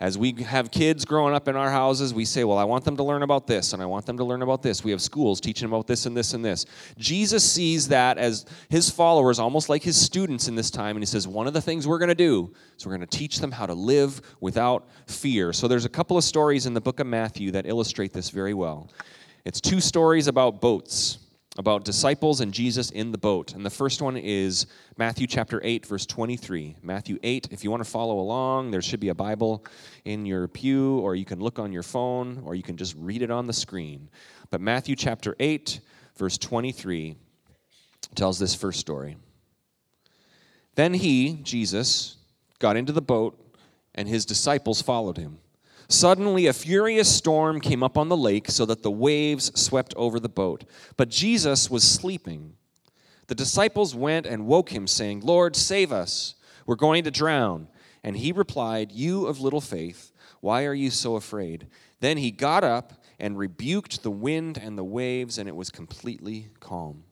as 0.01 0.17
we 0.17 0.33
have 0.41 0.71
kids 0.71 1.05
growing 1.05 1.35
up 1.35 1.47
in 1.47 1.55
our 1.55 1.69
houses, 1.69 2.11
we 2.11 2.25
say, 2.25 2.43
Well, 2.43 2.57
I 2.57 2.63
want 2.63 2.83
them 2.83 2.97
to 2.97 3.03
learn 3.03 3.21
about 3.21 3.45
this, 3.45 3.73
and 3.73 3.83
I 3.83 3.85
want 3.85 4.07
them 4.07 4.17
to 4.17 4.23
learn 4.23 4.41
about 4.41 4.63
this. 4.63 4.83
We 4.83 4.89
have 4.89 5.01
schools 5.01 5.39
teaching 5.39 5.67
about 5.67 5.85
this 5.85 6.07
and 6.07 6.17
this 6.17 6.33
and 6.33 6.43
this. 6.43 6.65
Jesus 6.97 7.49
sees 7.49 7.87
that 7.89 8.17
as 8.17 8.47
his 8.67 8.89
followers, 8.89 9.37
almost 9.37 9.69
like 9.69 9.83
his 9.83 9.95
students 9.95 10.47
in 10.47 10.55
this 10.55 10.71
time, 10.71 10.95
and 10.95 11.03
he 11.03 11.05
says, 11.05 11.27
One 11.27 11.45
of 11.45 11.53
the 11.53 11.61
things 11.61 11.87
we're 11.87 11.99
going 11.99 12.09
to 12.09 12.15
do 12.15 12.51
is 12.75 12.83
we're 12.83 12.97
going 12.97 13.07
to 13.07 13.17
teach 13.17 13.37
them 13.37 13.51
how 13.51 13.67
to 13.67 13.75
live 13.75 14.21
without 14.39 14.89
fear. 15.05 15.53
So 15.53 15.67
there's 15.67 15.85
a 15.85 15.89
couple 15.89 16.17
of 16.17 16.23
stories 16.23 16.65
in 16.65 16.73
the 16.73 16.81
book 16.81 16.99
of 16.99 17.05
Matthew 17.05 17.51
that 17.51 17.67
illustrate 17.67 18.11
this 18.11 18.31
very 18.31 18.55
well. 18.55 18.89
It's 19.45 19.61
two 19.61 19.79
stories 19.79 20.27
about 20.27 20.61
boats 20.61 21.19
about 21.57 21.83
disciples 21.83 22.39
and 22.39 22.53
Jesus 22.53 22.91
in 22.91 23.11
the 23.11 23.17
boat. 23.17 23.53
And 23.53 23.65
the 23.65 23.69
first 23.69 24.01
one 24.01 24.15
is 24.15 24.67
Matthew 24.97 25.27
chapter 25.27 25.59
8, 25.63 25.85
verse 25.85 26.05
23. 26.05 26.77
Matthew 26.81 27.19
8, 27.21 27.49
if 27.51 27.63
you 27.63 27.69
want 27.69 27.83
to 27.83 27.89
follow 27.89 28.19
along, 28.19 28.71
there 28.71 28.81
should 28.81 29.01
be 29.01 29.09
a 29.09 29.15
Bible 29.15 29.65
in 30.05 30.25
your 30.25 30.47
pew, 30.47 30.99
or 30.99 31.15
you 31.15 31.25
can 31.25 31.39
look 31.39 31.59
on 31.59 31.73
your 31.73 31.83
phone, 31.83 32.41
or 32.45 32.55
you 32.55 32.63
can 32.63 32.77
just 32.77 32.95
read 32.97 33.21
it 33.21 33.31
on 33.31 33.47
the 33.47 33.53
screen. 33.53 34.09
But 34.49 34.61
Matthew 34.61 34.95
chapter 34.95 35.35
8, 35.39 35.81
verse 36.17 36.37
23, 36.37 37.15
tells 38.15 38.39
this 38.39 38.55
first 38.55 38.79
story. 38.79 39.17
Then 40.75 40.93
he, 40.93 41.33
Jesus, 41.43 42.15
got 42.59 42.77
into 42.77 42.93
the 42.93 43.01
boat 43.01 43.37
and 43.93 44.07
his 44.07 44.25
disciples 44.25 44.81
followed 44.81 45.17
him. 45.17 45.39
Suddenly, 45.91 46.47
a 46.47 46.53
furious 46.53 47.13
storm 47.13 47.59
came 47.59 47.83
up 47.83 47.97
on 47.97 48.07
the 48.07 48.15
lake 48.15 48.49
so 48.49 48.65
that 48.65 48.81
the 48.81 48.89
waves 48.89 49.51
swept 49.59 49.93
over 49.97 50.21
the 50.21 50.29
boat. 50.29 50.63
But 50.95 51.09
Jesus 51.09 51.69
was 51.69 51.83
sleeping. 51.83 52.53
The 53.27 53.35
disciples 53.35 53.93
went 53.93 54.25
and 54.25 54.47
woke 54.47 54.69
him, 54.69 54.87
saying, 54.87 55.19
Lord, 55.19 55.53
save 55.53 55.91
us. 55.91 56.35
We're 56.65 56.75
going 56.77 57.03
to 57.03 57.11
drown. 57.11 57.67
And 58.05 58.15
he 58.15 58.31
replied, 58.31 58.93
You 58.93 59.25
of 59.25 59.41
little 59.41 59.59
faith, 59.59 60.13
why 60.39 60.63
are 60.65 60.73
you 60.73 60.91
so 60.91 61.17
afraid? 61.17 61.67
Then 61.99 62.17
he 62.17 62.31
got 62.31 62.63
up 62.63 62.93
and 63.19 63.37
rebuked 63.37 64.01
the 64.01 64.11
wind 64.11 64.57
and 64.57 64.77
the 64.77 64.85
waves, 64.85 65.37
and 65.37 65.49
it 65.49 65.57
was 65.57 65.69
completely 65.69 66.51
calm. 66.61 67.03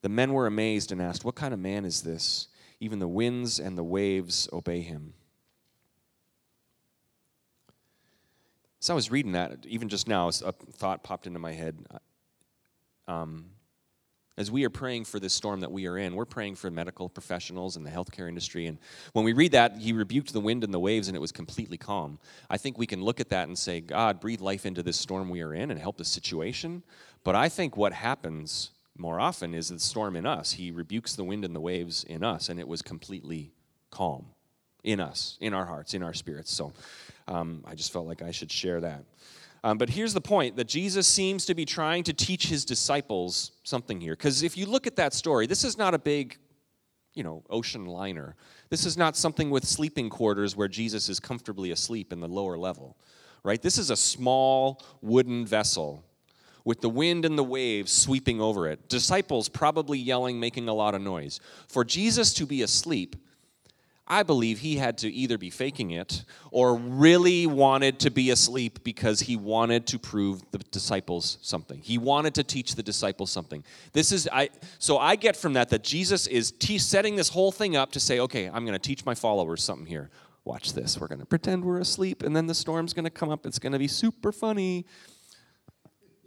The 0.00 0.08
men 0.08 0.32
were 0.32 0.48
amazed 0.48 0.90
and 0.90 1.00
asked, 1.00 1.24
What 1.24 1.36
kind 1.36 1.54
of 1.54 1.60
man 1.60 1.84
is 1.84 2.02
this? 2.02 2.48
Even 2.80 2.98
the 2.98 3.06
winds 3.06 3.60
and 3.60 3.78
the 3.78 3.84
waves 3.84 4.48
obey 4.52 4.80
him. 4.80 5.14
So 8.82 8.92
I 8.92 8.96
was 8.96 9.12
reading 9.12 9.30
that, 9.32 9.64
even 9.68 9.88
just 9.88 10.08
now, 10.08 10.26
a 10.26 10.32
thought 10.32 11.04
popped 11.04 11.28
into 11.28 11.38
my 11.38 11.52
head. 11.52 11.78
Um, 13.06 13.44
as 14.36 14.50
we 14.50 14.64
are 14.64 14.70
praying 14.70 15.04
for 15.04 15.20
this 15.20 15.32
storm 15.32 15.60
that 15.60 15.70
we 15.70 15.86
are 15.86 15.96
in, 15.96 16.16
we're 16.16 16.24
praying 16.24 16.56
for 16.56 16.68
medical 16.68 17.08
professionals 17.08 17.76
and 17.76 17.86
the 17.86 17.92
healthcare 17.92 18.28
industry. 18.28 18.66
And 18.66 18.78
when 19.12 19.24
we 19.24 19.34
read 19.34 19.52
that, 19.52 19.76
he 19.76 19.92
rebuked 19.92 20.32
the 20.32 20.40
wind 20.40 20.64
and 20.64 20.74
the 20.74 20.80
waves 20.80 21.06
and 21.06 21.16
it 21.16 21.20
was 21.20 21.30
completely 21.30 21.76
calm. 21.76 22.18
I 22.50 22.56
think 22.56 22.76
we 22.76 22.88
can 22.88 23.00
look 23.00 23.20
at 23.20 23.28
that 23.28 23.46
and 23.46 23.56
say, 23.56 23.80
God, 23.80 24.18
breathe 24.18 24.40
life 24.40 24.66
into 24.66 24.82
this 24.82 24.96
storm 24.96 25.30
we 25.30 25.42
are 25.42 25.54
in 25.54 25.70
and 25.70 25.78
help 25.78 25.96
the 25.96 26.04
situation. 26.04 26.82
But 27.22 27.36
I 27.36 27.48
think 27.48 27.76
what 27.76 27.92
happens 27.92 28.72
more 28.98 29.20
often 29.20 29.54
is 29.54 29.68
the 29.68 29.78
storm 29.78 30.16
in 30.16 30.26
us. 30.26 30.54
He 30.54 30.72
rebukes 30.72 31.14
the 31.14 31.22
wind 31.22 31.44
and 31.44 31.54
the 31.54 31.60
waves 31.60 32.02
in 32.02 32.24
us, 32.24 32.48
and 32.48 32.58
it 32.58 32.66
was 32.66 32.82
completely 32.82 33.52
calm 33.92 34.26
in 34.82 34.98
us, 34.98 35.38
in 35.40 35.54
our 35.54 35.66
hearts, 35.66 35.94
in 35.94 36.02
our 36.02 36.14
spirits. 36.14 36.52
So 36.52 36.72
um, 37.28 37.64
I 37.66 37.74
just 37.74 37.92
felt 37.92 38.06
like 38.06 38.22
I 38.22 38.30
should 38.30 38.50
share 38.50 38.80
that. 38.80 39.04
Um, 39.64 39.78
but 39.78 39.90
here's 39.90 40.12
the 40.12 40.20
point 40.20 40.56
that 40.56 40.66
Jesus 40.66 41.06
seems 41.06 41.46
to 41.46 41.54
be 41.54 41.64
trying 41.64 42.02
to 42.04 42.12
teach 42.12 42.46
his 42.46 42.64
disciples 42.64 43.52
something 43.62 44.00
here. 44.00 44.14
Because 44.14 44.42
if 44.42 44.56
you 44.56 44.66
look 44.66 44.86
at 44.86 44.96
that 44.96 45.14
story, 45.14 45.46
this 45.46 45.62
is 45.62 45.78
not 45.78 45.94
a 45.94 45.98
big, 45.98 46.36
you 47.14 47.22
know, 47.22 47.44
ocean 47.48 47.86
liner. 47.86 48.34
This 48.70 48.84
is 48.84 48.96
not 48.96 49.16
something 49.16 49.50
with 49.50 49.64
sleeping 49.64 50.10
quarters 50.10 50.56
where 50.56 50.68
Jesus 50.68 51.08
is 51.08 51.20
comfortably 51.20 51.70
asleep 51.70 52.12
in 52.12 52.20
the 52.20 52.28
lower 52.28 52.58
level, 52.58 52.96
right? 53.44 53.62
This 53.62 53.78
is 53.78 53.90
a 53.90 53.96
small 53.96 54.82
wooden 55.00 55.46
vessel 55.46 56.04
with 56.64 56.80
the 56.80 56.88
wind 56.88 57.24
and 57.24 57.38
the 57.38 57.44
waves 57.44 57.92
sweeping 57.92 58.40
over 58.40 58.68
it. 58.68 58.88
Disciples 58.88 59.48
probably 59.48 59.98
yelling, 59.98 60.40
making 60.40 60.68
a 60.68 60.74
lot 60.74 60.94
of 60.94 61.02
noise. 61.02 61.40
For 61.68 61.84
Jesus 61.84 62.34
to 62.34 62.46
be 62.46 62.62
asleep, 62.62 63.16
I 64.12 64.24
believe 64.24 64.58
he 64.58 64.76
had 64.76 64.98
to 64.98 65.10
either 65.10 65.38
be 65.38 65.48
faking 65.48 65.92
it 65.92 66.24
or 66.50 66.76
really 66.76 67.46
wanted 67.46 67.98
to 68.00 68.10
be 68.10 68.28
asleep 68.28 68.84
because 68.84 69.20
he 69.20 69.36
wanted 69.36 69.86
to 69.86 69.98
prove 69.98 70.42
the 70.50 70.58
disciples 70.58 71.38
something. 71.40 71.80
He 71.80 71.96
wanted 71.96 72.34
to 72.34 72.44
teach 72.44 72.74
the 72.74 72.82
disciples 72.82 73.30
something. 73.30 73.64
This 73.94 74.12
is 74.12 74.28
I 74.30 74.50
so 74.78 74.98
I 74.98 75.16
get 75.16 75.34
from 75.34 75.54
that 75.54 75.70
that 75.70 75.82
Jesus 75.82 76.26
is 76.26 76.50
te- 76.52 76.76
setting 76.76 77.16
this 77.16 77.30
whole 77.30 77.50
thing 77.50 77.74
up 77.74 77.92
to 77.92 78.00
say, 78.00 78.20
"Okay, 78.20 78.48
I'm 78.48 78.66
going 78.66 78.78
to 78.78 78.86
teach 78.90 79.06
my 79.06 79.14
followers 79.14 79.64
something 79.64 79.86
here. 79.86 80.10
Watch 80.44 80.74
this. 80.74 81.00
We're 81.00 81.08
going 81.08 81.20
to 81.20 81.26
pretend 81.26 81.64
we're 81.64 81.80
asleep 81.80 82.22
and 82.22 82.36
then 82.36 82.46
the 82.46 82.54
storm's 82.54 82.92
going 82.92 83.06
to 83.06 83.10
come 83.10 83.30
up. 83.30 83.46
It's 83.46 83.58
going 83.58 83.72
to 83.72 83.78
be 83.78 83.88
super 83.88 84.30
funny." 84.30 84.84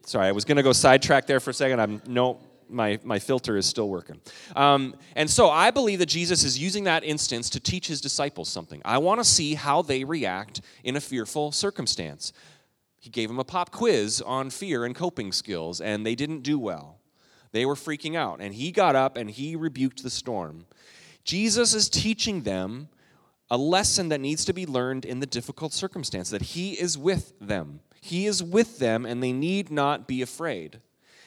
Sorry, 0.08 0.28
I 0.28 0.32
was 0.32 0.44
going 0.44 0.58
to 0.58 0.64
go 0.64 0.74
sidetrack 0.74 1.28
there 1.28 1.40
for 1.40 1.52
a 1.52 1.54
second. 1.54 1.80
I'm 1.80 2.02
no, 2.08 2.40
my, 2.70 3.00
my 3.04 3.20
filter 3.20 3.58
is 3.58 3.66
still 3.66 3.90
working. 3.90 4.20
Um, 4.56 4.96
and 5.16 5.30
so 5.30 5.50
I 5.50 5.72
believe 5.72 6.00
that 6.00 6.08
Jesus 6.08 6.44
is 6.44 6.58
using 6.58 6.86
that 6.86 7.04
instance 7.04 7.50
to 7.52 7.60
teach 7.60 7.88
his 7.88 8.02
disciples 8.02 8.50
something. 8.50 8.82
I 8.86 8.98
want 8.98 9.20
to 9.20 9.24
see 9.24 9.56
how 9.56 9.82
they 9.82 10.04
react 10.04 10.62
in 10.84 10.96
a 10.96 11.02
fearful 11.02 11.52
circumstance. 11.52 12.34
He 13.00 13.10
gave 13.10 13.30
them 13.30 13.40
a 13.40 13.44
pop 13.44 13.72
quiz 13.72 14.22
on 14.22 14.50
fear 14.50 14.84
and 14.84 14.96
coping 14.96 15.32
skills, 15.32 15.80
and 15.80 16.06
they 16.06 16.16
didn't 16.16 16.42
do 16.42 16.58
well. 16.58 17.00
They 17.52 17.66
were 17.66 17.76
freaking 17.76 18.16
out, 18.16 18.42
and 18.42 18.54
he 18.54 18.72
got 18.72 18.96
up 18.96 19.16
and 19.16 19.30
he 19.30 19.56
rebuked 19.56 20.04
the 20.04 20.10
storm. 20.10 20.66
Jesus 21.24 21.74
is 21.74 21.88
teaching 21.88 22.42
them 22.42 22.90
a 23.50 23.58
lesson 23.58 24.10
that 24.10 24.22
needs 24.22 24.44
to 24.46 24.54
be 24.54 24.66
learned 24.66 25.06
in 25.06 25.20
the 25.20 25.26
difficult 25.26 25.72
circumstance 25.72 26.30
that 26.32 26.42
he 26.42 26.74
is 26.74 26.98
with 26.98 27.34
them. 27.40 27.80
He 28.02 28.26
is 28.26 28.44
with 28.44 28.80
them, 28.80 29.06
and 29.06 29.22
they 29.22 29.32
need 29.32 29.72
not 29.72 30.08
be 30.08 30.22
afraid. 30.22 30.80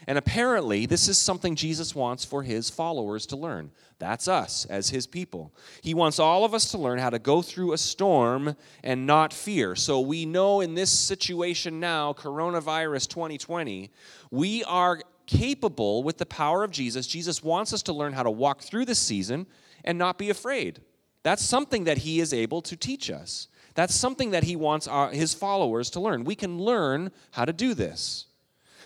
And 0.09 0.17
apparently, 0.17 0.87
this 0.87 1.07
is 1.07 1.19
something 1.19 1.55
Jesus 1.55 1.95
wants 1.95 2.25
for 2.25 2.43
his 2.43 2.71
followers 2.71 3.27
to 3.27 3.37
learn. 3.37 3.71
That's 3.99 4.27
us 4.27 4.65
as 4.65 4.88
his 4.88 5.07
people. 5.07 5.53
He 5.83 5.93
wants 5.93 6.19
all 6.19 6.47
of 6.47 6.55
us 6.55 6.71
to 6.71 6.79
learn 6.79 6.99
how 6.99 7.11
to 7.11 7.19
go 7.19 7.43
through 7.43 7.75
a 7.75 7.79
storm 7.79 8.57
and 8.83 9.07
not 9.07 9.35
fear. 9.35 9.77
So 9.77 10.00
we 10.00 10.25
know 10.25 10.62
in 10.62 10.75
this 10.75 10.91
situation 10.91 11.79
now, 11.79 12.15
coronavirus 12.15 13.09
2020, 13.09 13.91
we 14.31 14.65
are 14.65 15.03
capable 15.27 16.03
with 16.03 16.17
the 16.17 16.25
power 16.25 16.65
of 16.65 16.71
Jesus. 16.71 17.07
Jesus 17.07 17.43
wants 17.43 17.75
us 17.75 17.83
to 17.83 17.93
learn 17.93 18.15
how 18.15 18.23
to 18.23 18.31
walk 18.31 18.62
through 18.62 18.87
this 18.87 18.99
season 18.99 19.47
and 19.85 19.99
not 19.99 20.17
be 20.17 20.31
afraid. 20.31 20.81
That's 21.23 21.45
something 21.45 21.85
that 21.85 21.99
he 21.99 22.21
is 22.21 22.33
able 22.33 22.62
to 22.62 22.77
teach 22.79 23.11
us. 23.11 23.49
That's 23.75 23.95
something 23.95 24.31
that 24.31 24.45
he 24.45 24.57
wants 24.57 24.88
our, 24.88 25.11
his 25.11 25.35
followers 25.35 25.91
to 25.91 26.00
learn. 26.00 26.25
We 26.25 26.35
can 26.35 26.59
learn 26.59 27.12
how 27.33 27.45
to 27.45 27.53
do 27.53 27.75
this. 27.75 28.28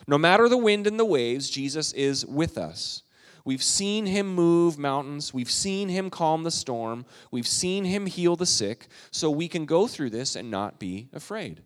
No 0.06 0.18
matter 0.18 0.48
the 0.48 0.58
wind 0.58 0.86
and 0.86 0.98
the 0.98 1.04
waves, 1.04 1.50
Jesus 1.50 1.92
is 1.92 2.26
with 2.26 2.58
us. 2.58 3.02
We've 3.44 3.62
seen 3.62 4.06
him 4.06 4.34
move 4.34 4.78
mountains. 4.78 5.34
We've 5.34 5.50
seen 5.50 5.88
him 5.88 6.10
calm 6.10 6.44
the 6.44 6.50
storm. 6.50 7.04
We've 7.30 7.46
seen 7.46 7.84
him 7.84 8.06
heal 8.06 8.36
the 8.36 8.46
sick. 8.46 8.88
So 9.10 9.30
we 9.30 9.48
can 9.48 9.64
go 9.64 9.86
through 9.86 10.10
this 10.10 10.36
and 10.36 10.50
not 10.50 10.78
be 10.78 11.08
afraid. 11.12 11.62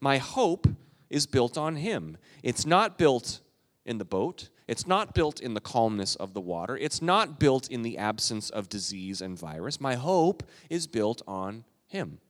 My 0.00 0.18
hope 0.18 0.66
is 1.10 1.26
built 1.26 1.58
on 1.58 1.76
him. 1.76 2.16
It's 2.42 2.64
not 2.64 2.96
built 2.96 3.40
in 3.84 3.98
the 3.98 4.04
boat. 4.04 4.48
It's 4.66 4.86
not 4.86 5.14
built 5.14 5.40
in 5.40 5.54
the 5.54 5.60
calmness 5.60 6.14
of 6.14 6.32
the 6.32 6.40
water. 6.40 6.76
It's 6.76 7.02
not 7.02 7.38
built 7.38 7.68
in 7.68 7.82
the 7.82 7.98
absence 7.98 8.48
of 8.48 8.68
disease 8.68 9.20
and 9.20 9.38
virus. 9.38 9.80
My 9.80 9.96
hope 9.96 10.42
is 10.70 10.86
built 10.86 11.22
on 11.26 11.64
him 11.86 12.20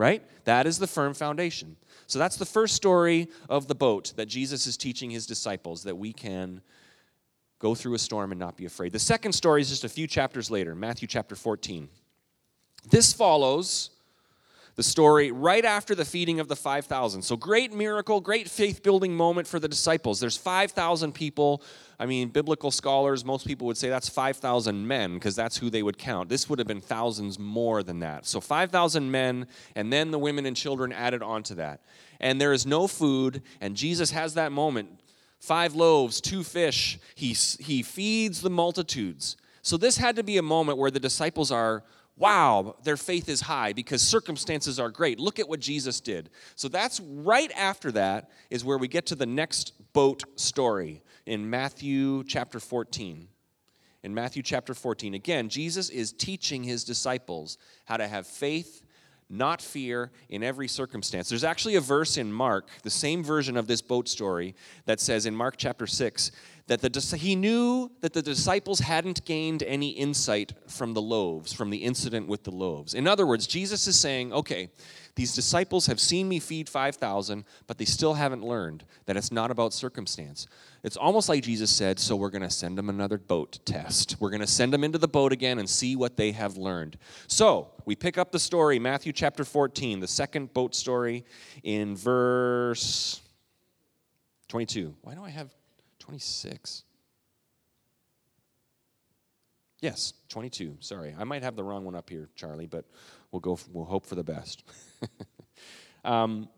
right? 0.00 0.24
That 0.44 0.66
is 0.66 0.78
the 0.78 0.86
firm 0.86 1.12
foundation. 1.12 1.76
So 2.06 2.18
that's 2.18 2.36
the 2.36 2.46
first 2.46 2.74
story 2.74 3.28
of 3.50 3.68
the 3.68 3.74
boat 3.74 4.14
that 4.16 4.26
Jesus 4.26 4.66
is 4.66 4.78
teaching 4.78 5.10
his 5.10 5.26
disciples 5.26 5.82
that 5.82 5.94
we 5.94 6.14
can 6.14 6.62
go 7.58 7.74
through 7.74 7.92
a 7.92 7.98
storm 7.98 8.32
and 8.32 8.40
not 8.40 8.56
be 8.56 8.64
afraid. 8.64 8.92
The 8.92 8.98
second 8.98 9.32
story 9.32 9.60
is 9.60 9.68
just 9.68 9.84
a 9.84 9.90
few 9.90 10.06
chapters 10.06 10.50
later, 10.50 10.74
Matthew 10.74 11.06
chapter 11.06 11.36
14. 11.36 11.86
This 12.88 13.12
follows 13.12 13.90
the 14.80 14.84
story 14.84 15.30
right 15.30 15.66
after 15.66 15.94
the 15.94 16.06
feeding 16.06 16.40
of 16.40 16.48
the 16.48 16.56
5,000. 16.56 17.20
So, 17.20 17.36
great 17.36 17.70
miracle, 17.70 18.18
great 18.18 18.48
faith 18.48 18.82
building 18.82 19.14
moment 19.14 19.46
for 19.46 19.58
the 19.60 19.68
disciples. 19.68 20.20
There's 20.20 20.38
5,000 20.38 21.12
people. 21.12 21.62
I 21.98 22.06
mean, 22.06 22.30
biblical 22.30 22.70
scholars, 22.70 23.22
most 23.22 23.46
people 23.46 23.66
would 23.66 23.76
say 23.76 23.90
that's 23.90 24.08
5,000 24.08 24.88
men 24.88 25.12
because 25.12 25.36
that's 25.36 25.58
who 25.58 25.68
they 25.68 25.82
would 25.82 25.98
count. 25.98 26.30
This 26.30 26.48
would 26.48 26.58
have 26.58 26.66
been 26.66 26.80
thousands 26.80 27.38
more 27.38 27.82
than 27.82 27.98
that. 27.98 28.24
So, 28.24 28.40
5,000 28.40 29.10
men, 29.10 29.46
and 29.76 29.92
then 29.92 30.12
the 30.12 30.18
women 30.18 30.46
and 30.46 30.56
children 30.56 30.94
added 30.94 31.22
onto 31.22 31.56
that. 31.56 31.82
And 32.18 32.40
there 32.40 32.54
is 32.54 32.64
no 32.64 32.86
food, 32.86 33.42
and 33.60 33.76
Jesus 33.76 34.12
has 34.12 34.32
that 34.32 34.50
moment 34.50 34.88
five 35.40 35.74
loaves, 35.74 36.22
two 36.22 36.42
fish. 36.42 36.98
He, 37.14 37.34
he 37.34 37.82
feeds 37.82 38.40
the 38.40 38.48
multitudes. 38.48 39.36
So, 39.60 39.76
this 39.76 39.98
had 39.98 40.16
to 40.16 40.22
be 40.22 40.38
a 40.38 40.42
moment 40.42 40.78
where 40.78 40.90
the 40.90 41.00
disciples 41.00 41.52
are 41.52 41.84
wow, 42.20 42.76
their 42.84 42.98
faith 42.98 43.30
is 43.30 43.40
high 43.40 43.72
because 43.72 44.02
circumstances 44.02 44.78
are 44.78 44.90
great. 44.90 45.18
Look 45.18 45.38
at 45.38 45.48
what 45.48 45.58
Jesus 45.58 46.00
did. 46.00 46.28
So 46.54 46.68
that's 46.68 47.00
right 47.00 47.50
after 47.56 47.90
that 47.92 48.30
is 48.50 48.62
where 48.62 48.76
we 48.76 48.88
get 48.88 49.06
to 49.06 49.14
the 49.14 49.24
next 49.24 49.72
boat 49.94 50.24
story 50.36 51.02
in 51.24 51.48
Matthew 51.48 52.22
chapter 52.24 52.60
14. 52.60 53.26
In 54.02 54.14
Matthew 54.14 54.42
chapter 54.42 54.74
14, 54.74 55.14
again, 55.14 55.48
Jesus 55.48 55.88
is 55.88 56.12
teaching 56.12 56.62
his 56.62 56.84
disciples 56.84 57.56
how 57.86 57.96
to 57.96 58.06
have 58.06 58.26
faith, 58.26 58.82
not 59.30 59.62
fear, 59.62 60.10
in 60.28 60.42
every 60.42 60.68
circumstance. 60.68 61.28
There's 61.28 61.44
actually 61.44 61.76
a 61.76 61.80
verse 61.80 62.18
in 62.18 62.30
Mark, 62.30 62.68
the 62.82 62.90
same 62.90 63.24
version 63.24 63.56
of 63.56 63.66
this 63.66 63.80
boat 63.80 64.08
story, 64.08 64.54
that 64.84 65.00
says 65.00 65.24
in 65.24 65.34
Mark 65.34 65.54
chapter 65.56 65.86
6 65.86 66.32
that 66.70 66.80
the, 66.82 67.16
he 67.16 67.34
knew 67.34 67.90
that 68.00 68.12
the 68.12 68.22
disciples 68.22 68.78
hadn't 68.78 69.24
gained 69.24 69.64
any 69.64 69.90
insight 69.90 70.52
from 70.68 70.94
the 70.94 71.02
loaves, 71.02 71.52
from 71.52 71.68
the 71.68 71.78
incident 71.78 72.28
with 72.28 72.44
the 72.44 72.52
loaves. 72.52 72.94
In 72.94 73.08
other 73.08 73.26
words, 73.26 73.48
Jesus 73.48 73.88
is 73.88 73.98
saying, 73.98 74.32
okay, 74.32 74.70
these 75.16 75.34
disciples 75.34 75.86
have 75.86 75.98
seen 75.98 76.28
me 76.28 76.38
feed 76.38 76.68
5,000, 76.68 77.44
but 77.66 77.76
they 77.76 77.84
still 77.84 78.14
haven't 78.14 78.44
learned 78.44 78.84
that 79.06 79.16
it's 79.16 79.32
not 79.32 79.50
about 79.50 79.72
circumstance. 79.72 80.46
It's 80.84 80.96
almost 80.96 81.28
like 81.28 81.42
Jesus 81.42 81.72
said, 81.72 81.98
so 81.98 82.14
we're 82.14 82.30
going 82.30 82.42
to 82.42 82.50
send 82.50 82.78
them 82.78 82.88
another 82.88 83.18
boat 83.18 83.58
test. 83.64 84.14
We're 84.20 84.30
going 84.30 84.40
to 84.40 84.46
send 84.46 84.72
them 84.72 84.84
into 84.84 84.98
the 84.98 85.08
boat 85.08 85.32
again 85.32 85.58
and 85.58 85.68
see 85.68 85.96
what 85.96 86.16
they 86.16 86.30
have 86.30 86.56
learned. 86.56 86.98
So 87.26 87.72
we 87.84 87.96
pick 87.96 88.16
up 88.16 88.30
the 88.30 88.38
story, 88.38 88.78
Matthew 88.78 89.12
chapter 89.12 89.44
14, 89.44 89.98
the 89.98 90.06
second 90.06 90.54
boat 90.54 90.76
story, 90.76 91.24
in 91.64 91.96
verse 91.96 93.20
22. 94.46 94.94
Why 95.02 95.16
do 95.16 95.24
I 95.24 95.30
have 95.30 95.50
26. 96.10 96.82
Yes, 99.80 100.12
22. 100.28 100.78
Sorry. 100.80 101.14
I 101.16 101.22
might 101.22 101.44
have 101.44 101.54
the 101.54 101.62
wrong 101.62 101.84
one 101.84 101.94
up 101.94 102.10
here, 102.10 102.28
Charlie, 102.34 102.66
but 102.66 102.84
we'll 103.30 103.38
go. 103.38 103.56
We'll 103.72 103.84
hope 103.84 104.04
for 104.04 104.16
the 104.16 104.24
best. 104.24 104.64
um, 106.04 106.48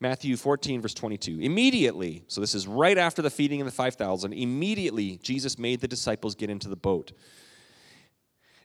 Matthew 0.00 0.36
14, 0.36 0.82
verse 0.82 0.92
22. 0.92 1.38
Immediately, 1.38 2.24
so 2.26 2.40
this 2.40 2.52
is 2.52 2.66
right 2.66 2.98
after 2.98 3.22
the 3.22 3.30
feeding 3.30 3.60
of 3.60 3.66
the 3.66 3.72
5,000, 3.72 4.32
immediately 4.32 5.20
Jesus 5.22 5.56
made 5.56 5.80
the 5.80 5.86
disciples 5.86 6.34
get 6.34 6.50
into 6.50 6.68
the 6.68 6.74
boat 6.74 7.12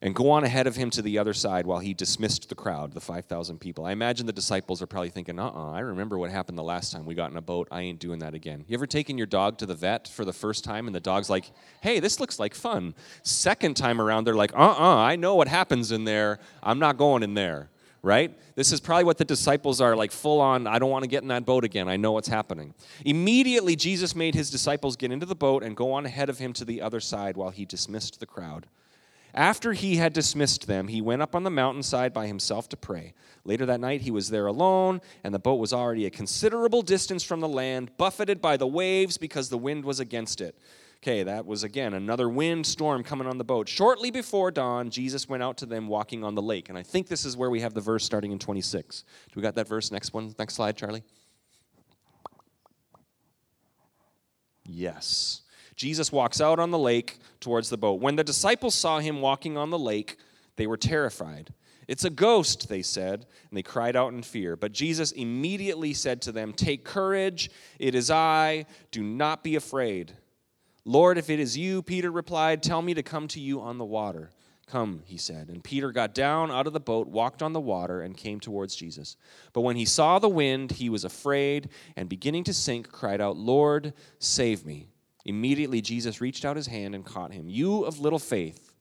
and 0.01 0.15
go 0.15 0.31
on 0.31 0.43
ahead 0.43 0.65
of 0.65 0.75
him 0.75 0.89
to 0.89 1.01
the 1.01 1.17
other 1.19 1.33
side 1.33 1.67
while 1.67 1.79
he 1.79 1.93
dismissed 1.93 2.49
the 2.49 2.55
crowd, 2.55 2.93
the 2.93 2.99
5,000 2.99 3.59
people. 3.59 3.85
I 3.85 3.91
imagine 3.91 4.25
the 4.25 4.33
disciples 4.33 4.81
are 4.81 4.87
probably 4.87 5.09
thinking, 5.09 5.37
uh 5.39 5.49
uh 5.49 5.71
I 5.71 5.79
remember 5.79 6.17
what 6.17 6.31
happened 6.31 6.57
the 6.57 6.63
last 6.63 6.91
time 6.91 7.05
we 7.05 7.13
got 7.13 7.29
in 7.31 7.37
a 7.37 7.41
boat. 7.41 7.67
I 7.71 7.81
ain't 7.81 7.99
doing 7.99 8.19
that 8.19 8.33
again. 8.33 8.65
You 8.67 8.73
ever 8.73 8.87
taken 8.87 9.17
your 9.17 9.27
dog 9.27 9.57
to 9.59 9.65
the 9.65 9.75
vet 9.75 10.07
for 10.07 10.25
the 10.25 10.33
first 10.33 10.63
time 10.63 10.87
and 10.87 10.95
the 10.95 10.99
dog's 10.99 11.29
like, 11.29 11.51
hey, 11.81 11.99
this 11.99 12.19
looks 12.19 12.39
like 12.39 12.55
fun? 12.55 12.95
Second 13.21 13.77
time 13.77 14.01
around, 14.01 14.25
they're 14.25 14.33
like, 14.33 14.53
uh 14.53 14.75
uh 14.77 14.95
I 14.97 15.15
know 15.15 15.35
what 15.35 15.47
happens 15.47 15.91
in 15.91 16.03
there. 16.05 16.39
I'm 16.63 16.79
not 16.79 16.97
going 16.97 17.21
in 17.21 17.35
there, 17.35 17.69
right? 18.01 18.35
This 18.55 18.71
is 18.71 18.79
probably 18.79 19.03
what 19.03 19.19
the 19.19 19.25
disciples 19.25 19.79
are 19.81 19.95
like, 19.95 20.11
full 20.11 20.41
on, 20.41 20.65
I 20.65 20.79
don't 20.79 20.89
want 20.89 21.03
to 21.03 21.09
get 21.09 21.21
in 21.21 21.27
that 21.27 21.45
boat 21.45 21.63
again. 21.63 21.87
I 21.87 21.97
know 21.97 22.11
what's 22.11 22.27
happening. 22.27 22.73
Immediately, 23.05 23.75
Jesus 23.75 24.15
made 24.15 24.33
his 24.33 24.49
disciples 24.49 24.95
get 24.95 25.11
into 25.11 25.27
the 25.27 25.35
boat 25.35 25.61
and 25.61 25.77
go 25.77 25.93
on 25.93 26.07
ahead 26.07 26.29
of 26.29 26.39
him 26.39 26.53
to 26.53 26.65
the 26.65 26.81
other 26.81 26.99
side 26.99 27.37
while 27.37 27.51
he 27.51 27.65
dismissed 27.65 28.19
the 28.19 28.25
crowd. 28.25 28.65
After 29.33 29.73
he 29.73 29.95
had 29.95 30.13
dismissed 30.13 30.67
them, 30.67 30.87
he 30.87 31.01
went 31.01 31.21
up 31.21 31.35
on 31.35 31.43
the 31.43 31.49
mountainside 31.49 32.13
by 32.13 32.27
himself 32.27 32.67
to 32.69 32.77
pray. 32.77 33.13
Later 33.43 33.65
that 33.65 33.79
night, 33.79 34.01
he 34.01 34.11
was 34.11 34.29
there 34.29 34.45
alone, 34.45 35.01
and 35.23 35.33
the 35.33 35.39
boat 35.39 35.59
was 35.59 35.73
already 35.73 36.05
a 36.05 36.09
considerable 36.09 36.81
distance 36.81 37.23
from 37.23 37.39
the 37.39 37.47
land, 37.47 37.95
buffeted 37.97 38.41
by 38.41 38.57
the 38.57 38.67
waves 38.67 39.17
because 39.17 39.49
the 39.49 39.57
wind 39.57 39.85
was 39.85 39.99
against 39.99 40.41
it. 40.41 40.57
Okay, 40.97 41.23
that 41.23 41.47
was 41.47 41.63
again 41.63 41.95
another 41.95 42.29
wind 42.29 42.67
storm 42.67 43.03
coming 43.03 43.25
on 43.25 43.39
the 43.39 43.43
boat. 43.43 43.67
Shortly 43.67 44.11
before 44.11 44.51
dawn, 44.51 44.91
Jesus 44.91 45.27
went 45.27 45.41
out 45.41 45.57
to 45.57 45.65
them 45.65 45.87
walking 45.87 46.23
on 46.23 46.35
the 46.35 46.43
lake. 46.43 46.69
And 46.69 46.77
I 46.77 46.83
think 46.83 47.07
this 47.07 47.25
is 47.25 47.35
where 47.35 47.49
we 47.49 47.61
have 47.61 47.73
the 47.73 47.81
verse 47.81 48.05
starting 48.05 48.31
in 48.31 48.37
26. 48.37 49.03
Do 49.31 49.33
we 49.35 49.41
got 49.41 49.55
that 49.55 49.67
verse? 49.67 49.91
Next 49.91 50.13
one, 50.13 50.35
next 50.37 50.53
slide, 50.53 50.77
Charlie. 50.77 51.03
Yes. 54.63 55.41
Jesus 55.75 56.11
walks 56.11 56.41
out 56.41 56.59
on 56.59 56.71
the 56.71 56.77
lake 56.77 57.19
towards 57.39 57.69
the 57.69 57.77
boat. 57.77 58.01
When 58.01 58.15
the 58.15 58.23
disciples 58.23 58.75
saw 58.75 58.99
him 58.99 59.21
walking 59.21 59.57
on 59.57 59.69
the 59.69 59.79
lake, 59.79 60.17
they 60.55 60.67
were 60.67 60.77
terrified. 60.77 61.53
It's 61.87 62.05
a 62.05 62.09
ghost, 62.09 62.69
they 62.69 62.81
said, 62.81 63.25
and 63.49 63.57
they 63.57 63.63
cried 63.63 63.95
out 63.95 64.13
in 64.13 64.23
fear. 64.23 64.55
But 64.55 64.71
Jesus 64.71 65.11
immediately 65.11 65.93
said 65.93 66.21
to 66.23 66.31
them, 66.31 66.53
Take 66.53 66.85
courage, 66.85 67.49
it 67.79 67.95
is 67.95 68.09
I, 68.11 68.65
do 68.91 69.03
not 69.03 69.43
be 69.43 69.55
afraid. 69.55 70.13
Lord, 70.85 71.17
if 71.17 71.29
it 71.29 71.39
is 71.39 71.57
you, 71.57 71.81
Peter 71.81 72.11
replied, 72.11 72.63
tell 72.63 72.81
me 72.81 72.93
to 72.93 73.03
come 73.03 73.27
to 73.29 73.39
you 73.39 73.61
on 73.61 73.77
the 73.77 73.85
water. 73.85 74.31
Come, 74.67 75.03
he 75.05 75.17
said. 75.17 75.49
And 75.49 75.63
Peter 75.63 75.91
got 75.91 76.15
down 76.15 76.49
out 76.49 76.65
of 76.65 76.73
the 76.73 76.79
boat, 76.79 77.07
walked 77.07 77.43
on 77.43 77.51
the 77.51 77.59
water, 77.59 78.01
and 78.01 78.15
came 78.15 78.39
towards 78.39 78.75
Jesus. 78.75 79.17
But 79.51 79.61
when 79.61 79.75
he 79.75 79.85
saw 79.85 80.17
the 80.17 80.29
wind, 80.29 80.71
he 80.71 80.89
was 80.89 81.03
afraid, 81.03 81.69
and 81.97 82.07
beginning 82.07 82.45
to 82.45 82.53
sink, 82.53 82.89
cried 82.89 83.19
out, 83.19 83.35
Lord, 83.35 83.93
save 84.17 84.65
me. 84.65 84.87
Immediately, 85.25 85.81
Jesus 85.81 86.21
reached 86.21 86.45
out 86.45 86.55
his 86.55 86.67
hand 86.67 86.95
and 86.95 87.05
caught 87.05 87.33
him. 87.33 87.49
You 87.49 87.83
of 87.83 87.99
little 87.99 88.19
faith, 88.19 88.73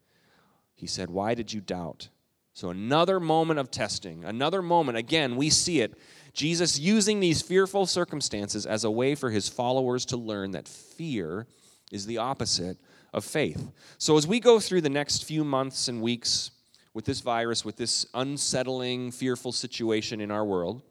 he 0.74 0.86
said, 0.86 1.10
why 1.10 1.34
did 1.34 1.52
you 1.52 1.60
doubt? 1.60 2.08
So, 2.54 2.70
another 2.70 3.20
moment 3.20 3.60
of 3.60 3.70
testing, 3.70 4.24
another 4.24 4.60
moment. 4.60 4.98
Again, 4.98 5.36
we 5.36 5.50
see 5.50 5.80
it. 5.80 5.96
Jesus 6.32 6.78
using 6.78 7.20
these 7.20 7.42
fearful 7.42 7.86
circumstances 7.86 8.66
as 8.66 8.84
a 8.84 8.90
way 8.90 9.14
for 9.14 9.30
his 9.30 9.48
followers 9.48 10.04
to 10.06 10.16
learn 10.16 10.50
that 10.50 10.68
fear 10.68 11.46
is 11.90 12.06
the 12.06 12.18
opposite 12.18 12.76
of 13.12 13.24
faith. 13.24 13.70
So, 13.98 14.16
as 14.16 14.26
we 14.26 14.40
go 14.40 14.58
through 14.58 14.80
the 14.80 14.88
next 14.88 15.24
few 15.24 15.44
months 15.44 15.88
and 15.88 16.02
weeks 16.02 16.50
with 16.92 17.04
this 17.04 17.20
virus, 17.20 17.64
with 17.64 17.76
this 17.76 18.04
unsettling, 18.14 19.12
fearful 19.12 19.52
situation 19.52 20.20
in 20.20 20.30
our 20.30 20.44
world, 20.44 20.82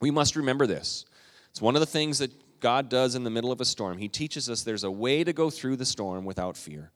we 0.00 0.10
must 0.10 0.36
remember 0.36 0.66
this. 0.66 1.06
It's 1.50 1.62
one 1.62 1.76
of 1.76 1.80
the 1.80 1.86
things 1.86 2.18
that 2.18 2.30
God 2.64 2.88
does 2.88 3.14
in 3.14 3.24
the 3.24 3.30
middle 3.30 3.52
of 3.52 3.60
a 3.60 3.64
storm. 3.66 3.98
He 3.98 4.08
teaches 4.08 4.48
us 4.48 4.62
there's 4.62 4.84
a 4.84 4.90
way 4.90 5.22
to 5.22 5.34
go 5.34 5.50
through 5.50 5.76
the 5.76 5.84
storm 5.84 6.24
without 6.24 6.56
fear. 6.56 6.92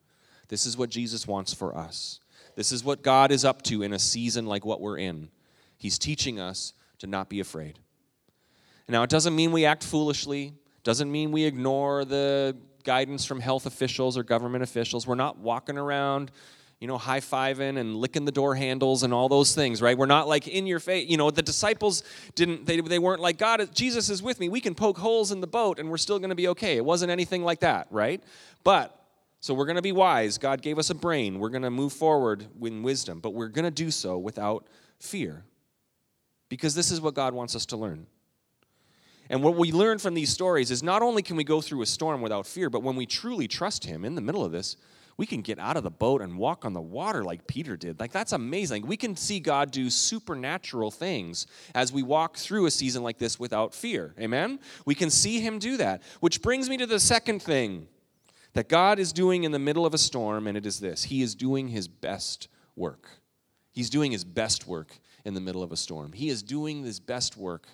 This 0.48 0.64
is 0.64 0.78
what 0.78 0.88
Jesus 0.88 1.26
wants 1.26 1.52
for 1.52 1.76
us. 1.76 2.20
This 2.56 2.72
is 2.72 2.82
what 2.82 3.02
God 3.02 3.30
is 3.30 3.44
up 3.44 3.60
to 3.64 3.82
in 3.82 3.92
a 3.92 3.98
season 3.98 4.46
like 4.46 4.64
what 4.64 4.80
we're 4.80 4.96
in. 4.96 5.28
He's 5.76 5.98
teaching 5.98 6.40
us 6.40 6.72
to 7.00 7.06
not 7.06 7.28
be 7.28 7.38
afraid. 7.38 7.80
Now, 8.88 9.02
it 9.02 9.10
doesn't 9.10 9.36
mean 9.36 9.52
we 9.52 9.66
act 9.66 9.84
foolishly, 9.84 10.54
doesn't 10.84 11.12
mean 11.12 11.32
we 11.32 11.44
ignore 11.44 12.06
the 12.06 12.56
guidance 12.82 13.26
from 13.26 13.38
health 13.38 13.66
officials 13.66 14.16
or 14.16 14.22
government 14.22 14.62
officials. 14.62 15.06
We're 15.06 15.16
not 15.16 15.36
walking 15.36 15.76
around 15.76 16.30
you 16.80 16.86
know, 16.86 16.96
high 16.96 17.20
fiving 17.20 17.76
and 17.76 17.96
licking 17.96 18.24
the 18.24 18.32
door 18.32 18.54
handles 18.54 19.02
and 19.02 19.12
all 19.12 19.28
those 19.28 19.54
things, 19.54 19.82
right? 19.82 19.98
We're 19.98 20.06
not 20.06 20.28
like 20.28 20.46
in 20.46 20.66
your 20.66 20.78
face. 20.78 21.08
You 21.08 21.16
know, 21.16 21.30
the 21.30 21.42
disciples 21.42 22.04
didn't, 22.36 22.66
they, 22.66 22.80
they 22.80 23.00
weren't 23.00 23.20
like, 23.20 23.36
God, 23.36 23.74
Jesus 23.74 24.08
is 24.10 24.22
with 24.22 24.38
me. 24.38 24.48
We 24.48 24.60
can 24.60 24.76
poke 24.76 24.98
holes 24.98 25.32
in 25.32 25.40
the 25.40 25.48
boat 25.48 25.80
and 25.80 25.90
we're 25.90 25.96
still 25.96 26.18
going 26.20 26.30
to 26.30 26.36
be 26.36 26.48
okay. 26.48 26.76
It 26.76 26.84
wasn't 26.84 27.10
anything 27.10 27.42
like 27.42 27.60
that, 27.60 27.88
right? 27.90 28.22
But, 28.62 28.94
so 29.40 29.54
we're 29.54 29.66
going 29.66 29.76
to 29.76 29.82
be 29.82 29.92
wise. 29.92 30.38
God 30.38 30.62
gave 30.62 30.78
us 30.78 30.90
a 30.90 30.94
brain. 30.94 31.40
We're 31.40 31.48
going 31.48 31.62
to 31.62 31.70
move 31.70 31.92
forward 31.92 32.46
in 32.60 32.82
wisdom, 32.82 33.20
but 33.20 33.34
we're 33.34 33.48
going 33.48 33.64
to 33.64 33.70
do 33.72 33.90
so 33.90 34.18
without 34.18 34.66
fear 35.00 35.44
because 36.48 36.74
this 36.74 36.90
is 36.90 37.00
what 37.00 37.14
God 37.14 37.34
wants 37.34 37.56
us 37.56 37.66
to 37.66 37.76
learn. 37.76 38.06
And 39.30 39.42
what 39.42 39.56
we 39.56 39.72
learn 39.72 39.98
from 39.98 40.14
these 40.14 40.30
stories 40.30 40.70
is 40.70 40.82
not 40.82 41.02
only 41.02 41.22
can 41.22 41.36
we 41.36 41.44
go 41.44 41.60
through 41.60 41.82
a 41.82 41.86
storm 41.86 42.22
without 42.22 42.46
fear, 42.46 42.70
but 42.70 42.82
when 42.82 42.96
we 42.96 43.04
truly 43.04 43.46
trust 43.46 43.84
Him 43.84 44.04
in 44.04 44.14
the 44.14 44.20
middle 44.20 44.44
of 44.44 44.52
this, 44.52 44.76
we 45.18 45.26
can 45.26 45.42
get 45.42 45.58
out 45.58 45.76
of 45.76 45.82
the 45.82 45.90
boat 45.90 46.22
and 46.22 46.38
walk 46.38 46.64
on 46.64 46.72
the 46.72 46.80
water 46.80 47.24
like 47.24 47.46
Peter 47.48 47.76
did. 47.76 47.98
Like, 47.98 48.12
that's 48.12 48.32
amazing. 48.32 48.86
We 48.86 48.96
can 48.96 49.16
see 49.16 49.40
God 49.40 49.72
do 49.72 49.90
supernatural 49.90 50.92
things 50.92 51.48
as 51.74 51.92
we 51.92 52.04
walk 52.04 52.36
through 52.36 52.66
a 52.66 52.70
season 52.70 53.02
like 53.02 53.18
this 53.18 53.38
without 53.38 53.74
fear. 53.74 54.14
Amen? 54.18 54.60
We 54.86 54.94
can 54.94 55.10
see 55.10 55.40
Him 55.40 55.58
do 55.58 55.76
that. 55.76 56.02
Which 56.20 56.40
brings 56.40 56.70
me 56.70 56.76
to 56.76 56.86
the 56.86 57.00
second 57.00 57.42
thing 57.42 57.88
that 58.52 58.68
God 58.68 59.00
is 59.00 59.12
doing 59.12 59.42
in 59.42 59.50
the 59.50 59.58
middle 59.58 59.84
of 59.84 59.92
a 59.92 59.98
storm, 59.98 60.46
and 60.46 60.56
it 60.56 60.64
is 60.64 60.78
this 60.78 61.04
He 61.04 61.20
is 61.20 61.34
doing 61.34 61.68
His 61.68 61.88
best 61.88 62.46
work. 62.76 63.08
He's 63.72 63.90
doing 63.90 64.12
His 64.12 64.24
best 64.24 64.68
work 64.68 64.98
in 65.24 65.34
the 65.34 65.40
middle 65.40 65.64
of 65.64 65.72
a 65.72 65.76
storm. 65.76 66.12
He 66.12 66.28
is 66.28 66.44
doing 66.44 66.84
His 66.84 67.00
best 67.00 67.36
work 67.36 67.66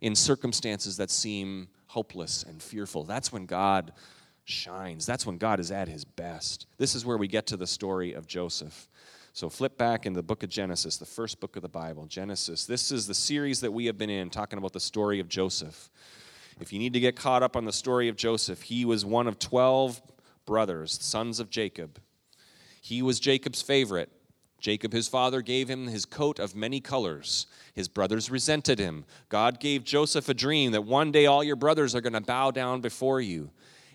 in 0.00 0.16
circumstances 0.16 0.96
that 0.96 1.10
seem 1.10 1.68
hopeless 1.86 2.42
and 2.42 2.60
fearful. 2.60 3.04
That's 3.04 3.32
when 3.32 3.46
God 3.46 3.92
shines. 4.44 5.06
That's 5.06 5.26
when 5.26 5.38
God 5.38 5.60
is 5.60 5.70
at 5.70 5.88
his 5.88 6.04
best. 6.04 6.66
This 6.78 6.94
is 6.94 7.04
where 7.04 7.16
we 7.16 7.28
get 7.28 7.46
to 7.48 7.56
the 7.56 7.66
story 7.66 8.12
of 8.12 8.26
Joseph. 8.26 8.88
So 9.32 9.48
flip 9.48 9.78
back 9.78 10.06
in 10.06 10.12
the 10.12 10.22
book 10.22 10.42
of 10.42 10.50
Genesis, 10.50 10.96
the 10.96 11.06
first 11.06 11.40
book 11.40 11.56
of 11.56 11.62
the 11.62 11.68
Bible, 11.68 12.06
Genesis. 12.06 12.66
This 12.66 12.90
is 12.90 13.06
the 13.06 13.14
series 13.14 13.60
that 13.60 13.72
we 13.72 13.86
have 13.86 13.96
been 13.96 14.10
in, 14.10 14.28
talking 14.28 14.58
about 14.58 14.72
the 14.72 14.80
story 14.80 15.20
of 15.20 15.28
Joseph. 15.28 15.90
If 16.60 16.72
you 16.72 16.78
need 16.78 16.92
to 16.94 17.00
get 17.00 17.16
caught 17.16 17.42
up 17.42 17.56
on 17.56 17.64
the 17.64 17.72
story 17.72 18.08
of 18.08 18.16
Joseph, 18.16 18.62
he 18.62 18.84
was 18.84 19.04
one 19.04 19.28
of 19.28 19.38
12 19.38 20.02
brothers, 20.46 20.98
sons 21.00 21.38
of 21.38 21.48
Jacob. 21.48 22.00
He 22.82 23.02
was 23.02 23.20
Jacob's 23.20 23.62
favorite. 23.62 24.10
Jacob, 24.58 24.92
his 24.92 25.08
father, 25.08 25.40
gave 25.40 25.68
him 25.68 25.86
his 25.86 26.04
coat 26.04 26.38
of 26.38 26.54
many 26.54 26.80
colors. 26.80 27.46
His 27.74 27.88
brothers 27.88 28.30
resented 28.30 28.78
him. 28.78 29.06
God 29.28 29.58
gave 29.58 29.84
Joseph 29.84 30.28
a 30.28 30.34
dream 30.34 30.72
that 30.72 30.82
one 30.82 31.12
day 31.12 31.26
all 31.26 31.42
your 31.42 31.56
brothers 31.56 31.94
are 31.94 32.02
going 32.02 32.12
to 32.12 32.20
bow 32.20 32.50
down 32.50 32.80
before 32.80 33.20
you. 33.20 33.50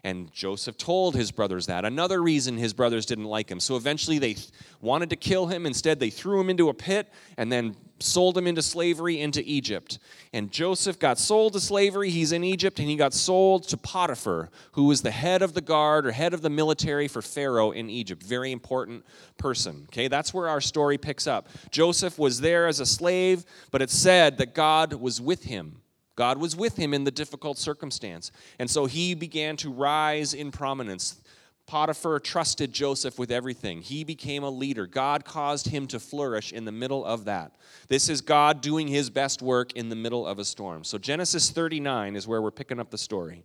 And 0.05 0.31
Joseph 0.31 0.77
told 0.77 1.15
his 1.15 1.31
brothers 1.31 1.65
that. 1.65 1.83
Another 1.83 2.21
reason 2.21 2.59
his 2.59 2.75
brothers 2.75 3.07
didn't 3.07 3.25
like 3.25 3.49
him. 3.49 3.59
So 3.59 3.75
eventually 3.75 4.19
they 4.19 4.35
wanted 4.79 5.09
to 5.09 5.15
kill 5.15 5.47
him. 5.47 5.65
Instead, 5.65 5.99
they 5.99 6.11
threw 6.11 6.39
him 6.39 6.51
into 6.51 6.69
a 6.69 6.75
pit 6.75 7.11
and 7.37 7.51
then 7.51 7.75
sold 7.99 8.37
him 8.37 8.45
into 8.45 8.61
slavery 8.61 9.19
into 9.19 9.41
Egypt. 9.43 9.97
And 10.31 10.51
Joseph 10.51 10.99
got 10.99 11.17
sold 11.17 11.53
to 11.53 11.59
slavery. 11.59 12.11
He's 12.11 12.33
in 12.33 12.43
Egypt 12.43 12.77
and 12.77 12.87
he 12.87 12.95
got 12.95 13.15
sold 13.15 13.67
to 13.69 13.77
Potiphar, 13.77 14.51
who 14.73 14.83
was 14.83 15.01
the 15.01 15.09
head 15.09 15.41
of 15.41 15.55
the 15.55 15.61
guard 15.61 16.05
or 16.05 16.11
head 16.11 16.35
of 16.35 16.43
the 16.43 16.51
military 16.51 17.07
for 17.07 17.23
Pharaoh 17.23 17.71
in 17.71 17.89
Egypt. 17.89 18.21
Very 18.21 18.51
important 18.51 19.03
person. 19.39 19.87
Okay, 19.89 20.07
that's 20.07 20.35
where 20.35 20.47
our 20.47 20.61
story 20.61 20.99
picks 20.99 21.25
up. 21.25 21.49
Joseph 21.71 22.19
was 22.19 22.41
there 22.41 22.67
as 22.67 22.79
a 22.79 22.85
slave, 22.85 23.43
but 23.71 23.81
it 23.81 23.89
said 23.89 24.37
that 24.37 24.53
God 24.53 24.93
was 24.93 25.19
with 25.19 25.45
him. 25.45 25.81
God 26.15 26.37
was 26.37 26.55
with 26.55 26.77
him 26.77 26.93
in 26.93 27.03
the 27.03 27.11
difficult 27.11 27.57
circumstance. 27.57 28.31
And 28.57 28.69
so 28.69 28.85
he 28.85 29.13
began 29.13 29.57
to 29.57 29.71
rise 29.71 30.33
in 30.33 30.51
prominence. 30.51 31.21
Potiphar 31.67 32.19
trusted 32.19 32.71
Joseph 32.71 33.17
with 33.17 33.31
everything. 33.31 33.81
He 33.81 34.03
became 34.03 34.43
a 34.43 34.49
leader. 34.49 34.85
God 34.85 35.25
caused 35.25 35.67
him 35.67 35.87
to 35.87 35.99
flourish 35.99 36.53
in 36.53 36.65
the 36.65 36.71
middle 36.71 37.03
of 37.03 37.25
that. 37.25 37.55
This 37.87 38.07
is 38.07 38.21
God 38.21 38.61
doing 38.61 38.87
his 38.87 39.09
best 39.09 39.41
work 39.41 39.73
in 39.73 39.89
the 39.89 39.95
middle 39.95 40.27
of 40.27 40.37
a 40.39 40.45
storm. 40.45 40.83
So 40.83 40.97
Genesis 40.97 41.49
39 41.49 42.15
is 42.15 42.27
where 42.27 42.41
we're 42.41 42.51
picking 42.51 42.79
up 42.79 42.91
the 42.91 42.97
story. 42.97 43.43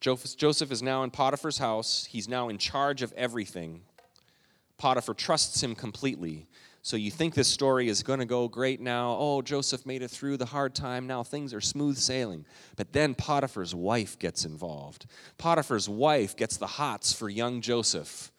Joseph 0.00 0.72
is 0.72 0.82
now 0.82 1.04
in 1.04 1.10
Potiphar's 1.10 1.58
house. 1.58 2.06
He's 2.10 2.28
now 2.28 2.48
in 2.48 2.58
charge 2.58 3.02
of 3.02 3.12
everything. 3.12 3.82
Potiphar 4.76 5.14
trusts 5.14 5.62
him 5.62 5.76
completely. 5.76 6.48
So 6.84 6.96
you 6.96 7.12
think 7.12 7.34
this 7.34 7.46
story 7.46 7.88
is 7.88 8.02
going 8.02 8.18
to 8.18 8.26
go 8.26 8.48
great 8.48 8.80
now. 8.80 9.16
Oh, 9.16 9.40
Joseph 9.40 9.86
made 9.86 10.02
it 10.02 10.10
through 10.10 10.36
the 10.36 10.46
hard 10.46 10.74
time. 10.74 11.06
Now 11.06 11.22
things 11.22 11.54
are 11.54 11.60
smooth 11.60 11.96
sailing. 11.96 12.44
But 12.76 12.92
then 12.92 13.14
Potiphar's 13.14 13.72
wife 13.72 14.18
gets 14.18 14.44
involved. 14.44 15.06
Potiphar's 15.38 15.88
wife 15.88 16.36
gets 16.36 16.56
the 16.56 16.66
hots 16.66 17.12
for 17.12 17.28
young 17.28 17.60
Joseph. 17.60 18.32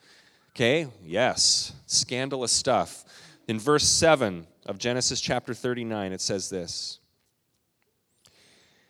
Okay, 0.52 0.88
yes, 1.04 1.72
scandalous 1.88 2.52
stuff. 2.52 3.06
In 3.48 3.60
verse 3.60 3.88
7 3.88 4.46
of 4.66 4.78
Genesis 4.78 5.22
chapter 5.22 5.54
39, 5.54 6.12
it 6.12 6.22
says 6.22 6.50
this. 6.50 7.00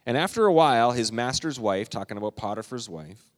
And 0.03 0.17
after 0.17 0.45
a 0.45 0.53
while, 0.53 0.91
his 0.93 1.11
master's 1.11 1.59
wife, 1.59 1.91
talking 1.91 2.17
about 2.17 2.35
Potiphar's 2.35 2.89
wife, 2.89 3.29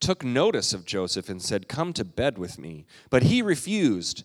took 0.00 0.24
notice 0.24 0.72
of 0.74 0.84
Joseph 0.84 1.28
and 1.28 1.40
said, 1.40 1.68
Come 1.68 1.92
to 1.92 2.04
bed 2.04 2.38
with 2.38 2.58
me. 2.58 2.86
But 3.08 3.24
he 3.24 3.40
refused. 3.40 4.24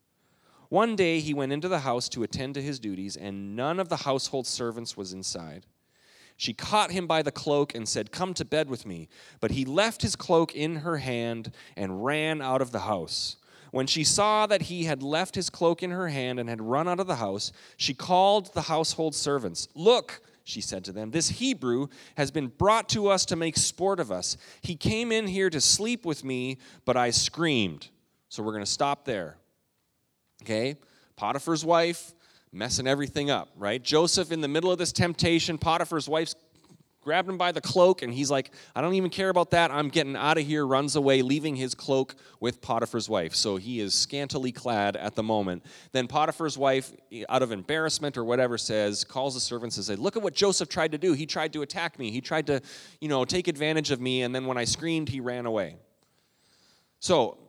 One 0.71 0.95
day 0.95 1.19
he 1.19 1.33
went 1.33 1.51
into 1.51 1.67
the 1.67 1.79
house 1.79 2.07
to 2.07 2.23
attend 2.23 2.53
to 2.53 2.61
his 2.61 2.79
duties, 2.79 3.17
and 3.17 3.57
none 3.57 3.77
of 3.77 3.89
the 3.89 3.97
household 3.97 4.47
servants 4.47 4.95
was 4.95 5.11
inside. 5.11 5.65
She 6.37 6.53
caught 6.53 6.91
him 6.91 7.07
by 7.07 7.23
the 7.23 7.31
cloak 7.31 7.75
and 7.75 7.85
said, 7.85 8.13
Come 8.13 8.33
to 8.35 8.45
bed 8.45 8.69
with 8.69 8.85
me. 8.85 9.09
But 9.41 9.51
he 9.51 9.65
left 9.65 10.01
his 10.01 10.15
cloak 10.15 10.55
in 10.55 10.77
her 10.77 10.99
hand 10.99 11.51
and 11.75 12.05
ran 12.05 12.41
out 12.41 12.61
of 12.61 12.71
the 12.71 12.79
house. 12.79 13.35
When 13.71 13.85
she 13.85 14.05
saw 14.05 14.47
that 14.47 14.61
he 14.61 14.85
had 14.85 15.03
left 15.03 15.35
his 15.35 15.49
cloak 15.49 15.83
in 15.83 15.91
her 15.91 16.07
hand 16.07 16.39
and 16.39 16.47
had 16.47 16.61
run 16.61 16.87
out 16.87 17.01
of 17.01 17.07
the 17.07 17.17
house, 17.17 17.51
she 17.75 17.93
called 17.93 18.53
the 18.53 18.61
household 18.61 19.13
servants. 19.13 19.67
Look, 19.75 20.21
she 20.45 20.61
said 20.61 20.85
to 20.85 20.93
them, 20.93 21.11
This 21.11 21.27
Hebrew 21.27 21.87
has 22.15 22.31
been 22.31 22.47
brought 22.47 22.87
to 22.89 23.09
us 23.09 23.25
to 23.25 23.35
make 23.35 23.57
sport 23.57 23.99
of 23.99 24.09
us. 24.09 24.37
He 24.61 24.77
came 24.77 25.11
in 25.11 25.27
here 25.27 25.49
to 25.49 25.59
sleep 25.59 26.05
with 26.05 26.23
me, 26.23 26.59
but 26.85 26.95
I 26.95 27.09
screamed. 27.09 27.89
So 28.29 28.41
we're 28.41 28.53
going 28.53 28.63
to 28.63 28.71
stop 28.71 29.03
there. 29.03 29.35
Okay? 30.41 30.75
Potiphar's 31.15 31.63
wife 31.63 32.13
messing 32.51 32.87
everything 32.87 33.29
up, 33.29 33.49
right? 33.55 33.81
Joseph 33.81 34.31
in 34.31 34.41
the 34.41 34.47
middle 34.47 34.71
of 34.71 34.77
this 34.77 34.91
temptation, 34.91 35.57
Potiphar's 35.57 36.09
wife's 36.09 36.35
grabbed 37.01 37.27
him 37.27 37.37
by 37.37 37.51
the 37.51 37.61
cloak 37.61 38.03
and 38.03 38.13
he's 38.13 38.29
like, 38.29 38.51
I 38.75 38.81
don't 38.81 38.93
even 38.93 39.09
care 39.09 39.29
about 39.29 39.51
that. 39.51 39.71
I'm 39.71 39.89
getting 39.89 40.15
out 40.15 40.37
of 40.37 40.45
here, 40.45 40.65
runs 40.65 40.95
away, 40.95 41.23
leaving 41.23 41.55
his 41.55 41.73
cloak 41.73 42.15
with 42.39 42.61
Potiphar's 42.61 43.09
wife. 43.09 43.33
So 43.33 43.57
he 43.57 43.79
is 43.79 43.93
scantily 43.93 44.51
clad 44.51 44.95
at 44.95 45.15
the 45.15 45.23
moment. 45.23 45.65
Then 45.93 46.07
Potiphar's 46.07 46.57
wife, 46.57 46.91
out 47.27 47.41
of 47.41 47.51
embarrassment 47.51 48.17
or 48.17 48.23
whatever, 48.23 48.57
says, 48.57 49.03
calls 49.03 49.33
the 49.33 49.39
servants 49.39 49.77
and 49.77 49.85
says, 49.85 49.97
Look 49.97 50.15
at 50.15 50.21
what 50.21 50.35
Joseph 50.35 50.69
tried 50.69 50.91
to 50.91 50.97
do. 50.97 51.13
He 51.13 51.25
tried 51.25 51.53
to 51.53 51.63
attack 51.63 51.97
me. 51.97 52.11
He 52.11 52.21
tried 52.21 52.47
to, 52.47 52.61
you 52.99 53.07
know, 53.07 53.25
take 53.25 53.47
advantage 53.47 53.89
of 53.89 53.99
me. 53.99 54.21
And 54.21 54.33
then 54.33 54.45
when 54.45 54.57
I 54.57 54.65
screamed, 54.65 55.09
he 55.09 55.19
ran 55.19 55.47
away. 55.47 55.77
So, 56.99 57.39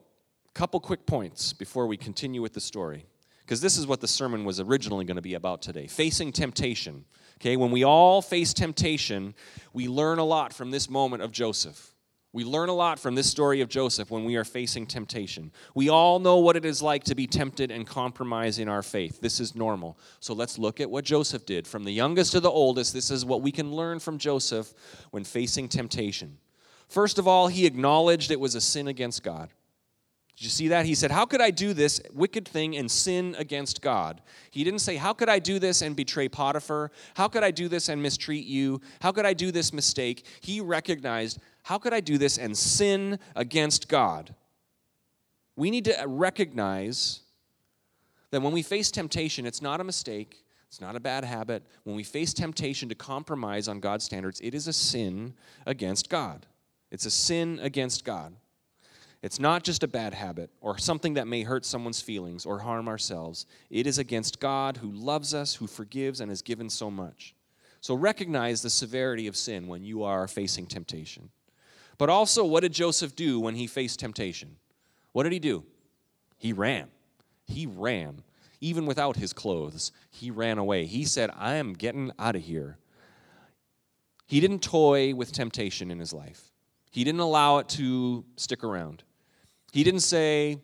couple 0.53 0.79
quick 0.79 1.05
points 1.05 1.51
before 1.51 1.87
we 1.87 1.97
continue 1.97 2.41
with 2.41 2.53
the 2.53 2.61
story 2.61 3.05
because 3.45 3.59
this 3.59 3.77
is 3.77 3.87
what 3.87 4.01
the 4.01 4.07
sermon 4.07 4.45
was 4.45 4.59
originally 4.59 5.05
going 5.05 5.15
to 5.15 5.21
be 5.21 5.33
about 5.33 5.61
today 5.61 5.87
facing 5.87 6.31
temptation. 6.31 7.05
Okay, 7.39 7.57
when 7.57 7.71
we 7.71 7.83
all 7.83 8.21
face 8.21 8.53
temptation, 8.53 9.33
we 9.73 9.87
learn 9.87 10.19
a 10.19 10.23
lot 10.23 10.53
from 10.53 10.71
this 10.71 10.89
moment 10.89 11.23
of 11.23 11.31
Joseph. 11.31 11.93
We 12.31 12.43
learn 12.43 12.69
a 12.69 12.73
lot 12.73 12.99
from 12.99 13.13
this 13.13 13.29
story 13.29 13.61
of 13.61 13.69
Joseph 13.69 14.09
when 14.09 14.23
we 14.23 14.37
are 14.37 14.43
facing 14.43 14.87
temptation. 14.87 15.51
We 15.75 15.89
all 15.89 16.19
know 16.19 16.37
what 16.37 16.55
it 16.55 16.65
is 16.65 16.81
like 16.81 17.03
to 17.03 17.15
be 17.15 17.27
tempted 17.27 17.69
and 17.69 17.85
compromise 17.85 18.57
in 18.57 18.67
our 18.67 18.81
faith. 18.81 19.21
This 19.21 19.39
is 19.39 19.55
normal. 19.55 19.99
So 20.19 20.33
let's 20.33 20.57
look 20.57 20.79
at 20.79 20.89
what 20.89 21.05
Joseph 21.05 21.45
did. 21.45 21.67
From 21.67 21.83
the 21.83 21.91
youngest 21.91 22.31
to 22.31 22.39
the 22.39 22.49
oldest, 22.49 22.91
this 22.91 23.11
is 23.11 23.23
what 23.23 23.43
we 23.43 23.51
can 23.51 23.71
learn 23.71 23.99
from 23.99 24.17
Joseph 24.17 24.73
when 25.11 25.23
facing 25.23 25.67
temptation. 25.67 26.39
First 26.87 27.19
of 27.19 27.27
all, 27.27 27.49
he 27.49 27.67
acknowledged 27.67 28.31
it 28.31 28.39
was 28.39 28.55
a 28.55 28.61
sin 28.61 28.87
against 28.87 29.21
God. 29.21 29.51
Did 30.35 30.45
you 30.45 30.49
see 30.49 30.67
that? 30.69 30.85
He 30.85 30.95
said, 30.95 31.11
How 31.11 31.25
could 31.25 31.41
I 31.41 31.51
do 31.51 31.73
this 31.73 32.01
wicked 32.11 32.47
thing 32.47 32.75
and 32.75 32.89
sin 32.89 33.35
against 33.37 33.81
God? 33.81 34.21
He 34.49 34.63
didn't 34.63 34.79
say, 34.79 34.95
How 34.95 35.13
could 35.13 35.29
I 35.29 35.39
do 35.39 35.59
this 35.59 35.81
and 35.81 35.95
betray 35.95 36.27
Potiphar? 36.27 36.91
How 37.15 37.27
could 37.27 37.43
I 37.43 37.51
do 37.51 37.67
this 37.67 37.87
and 37.89 38.01
mistreat 38.01 38.45
you? 38.45 38.81
How 39.01 39.11
could 39.11 39.25
I 39.25 39.33
do 39.33 39.51
this 39.51 39.71
mistake? 39.71 40.25
He 40.41 40.59
recognized, 40.59 41.39
How 41.63 41.77
could 41.77 41.93
I 41.93 41.99
do 41.99 42.17
this 42.17 42.37
and 42.39 42.57
sin 42.57 43.19
against 43.35 43.87
God? 43.87 44.33
We 45.55 45.69
need 45.69 45.85
to 45.85 46.03
recognize 46.07 47.21
that 48.31 48.41
when 48.41 48.53
we 48.53 48.63
face 48.63 48.89
temptation, 48.89 49.45
it's 49.45 49.61
not 49.61 49.79
a 49.79 49.83
mistake, 49.83 50.43
it's 50.67 50.81
not 50.81 50.95
a 50.95 50.99
bad 50.99 51.23
habit. 51.23 51.63
When 51.83 51.95
we 51.95 52.03
face 52.03 52.33
temptation 52.33 52.89
to 52.89 52.95
compromise 52.95 53.67
on 53.67 53.79
God's 53.79 54.05
standards, 54.05 54.41
it 54.41 54.55
is 54.55 54.67
a 54.67 54.73
sin 54.73 55.35
against 55.67 56.09
God. 56.09 56.47
It's 56.89 57.05
a 57.05 57.11
sin 57.11 57.59
against 57.61 58.03
God. 58.03 58.33
It's 59.23 59.39
not 59.39 59.63
just 59.63 59.83
a 59.83 59.87
bad 59.87 60.13
habit 60.13 60.49
or 60.59 60.77
something 60.77 61.13
that 61.13 61.29
may 61.29 61.43
hurt 61.43 61.65
someone's 61.65 62.01
feelings 62.01 62.45
or 62.45 62.59
harm 62.59 62.89
ourselves. 62.89 63.45
It 63.69 63.87
is 63.87 63.97
against 63.97 64.41
God 64.41 64.77
who 64.77 64.91
loves 64.91 65.33
us, 65.33 65.55
who 65.55 65.65
forgives, 65.65 66.19
and 66.19 66.29
has 66.29 66.41
given 66.41 66.69
so 66.69 66.91
much. 66.91 67.33
So 67.79 67.95
recognize 67.95 68.61
the 68.61 68.69
severity 68.69 69.27
of 69.27 69.37
sin 69.37 69.67
when 69.67 69.85
you 69.85 70.03
are 70.03 70.27
facing 70.27 70.65
temptation. 70.65 71.29
But 71.97 72.09
also, 72.09 72.43
what 72.43 72.63
did 72.63 72.73
Joseph 72.73 73.15
do 73.15 73.39
when 73.39 73.55
he 73.55 73.65
faced 73.65 73.97
temptation? 73.97 74.57
What 75.13 75.23
did 75.23 75.31
he 75.31 75.39
do? 75.39 75.63
He 76.37 76.51
ran. 76.51 76.89
He 77.45 77.65
ran. 77.65 78.23
Even 78.59 78.85
without 78.85 79.15
his 79.15 79.31
clothes, 79.31 79.93
he 80.09 80.31
ran 80.31 80.57
away. 80.57 80.85
He 80.85 81.05
said, 81.05 81.29
I 81.37 81.55
am 81.55 81.73
getting 81.73 82.11
out 82.19 82.35
of 82.35 82.41
here. 82.41 82.77
He 84.27 84.41
didn't 84.41 84.63
toy 84.63 85.15
with 85.15 85.31
temptation 85.31 85.91
in 85.91 85.99
his 85.99 86.11
life, 86.11 86.51
he 86.91 87.05
didn't 87.05 87.21
allow 87.21 87.59
it 87.59 87.69
to 87.69 88.25
stick 88.35 88.65
around. 88.65 89.03
He 89.73 89.83
didn't 89.83 90.01
say, 90.01 90.59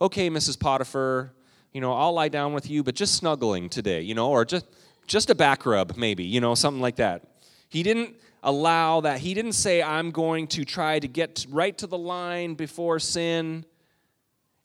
okay, 0.00 0.28
Mrs. 0.28 0.58
Potiphar, 0.58 1.32
you 1.72 1.80
know, 1.80 1.92
I'll 1.92 2.12
lie 2.12 2.28
down 2.28 2.52
with 2.52 2.68
you, 2.68 2.82
but 2.82 2.96
just 2.96 3.14
snuggling 3.14 3.68
today, 3.68 4.00
you 4.00 4.12
know, 4.12 4.28
or 4.28 4.44
just, 4.44 4.66
just 5.06 5.30
a 5.30 5.36
back 5.36 5.64
rub, 5.64 5.96
maybe, 5.96 6.24
you 6.24 6.40
know, 6.40 6.56
something 6.56 6.80
like 6.80 6.96
that. 6.96 7.22
He 7.68 7.84
didn't 7.84 8.16
allow 8.42 9.02
that. 9.02 9.20
He 9.20 9.34
didn't 9.34 9.52
say, 9.52 9.84
I'm 9.84 10.10
going 10.10 10.48
to 10.48 10.64
try 10.64 10.98
to 10.98 11.06
get 11.06 11.46
right 11.48 11.78
to 11.78 11.86
the 11.86 11.96
line 11.96 12.54
before 12.54 12.98
sin 12.98 13.64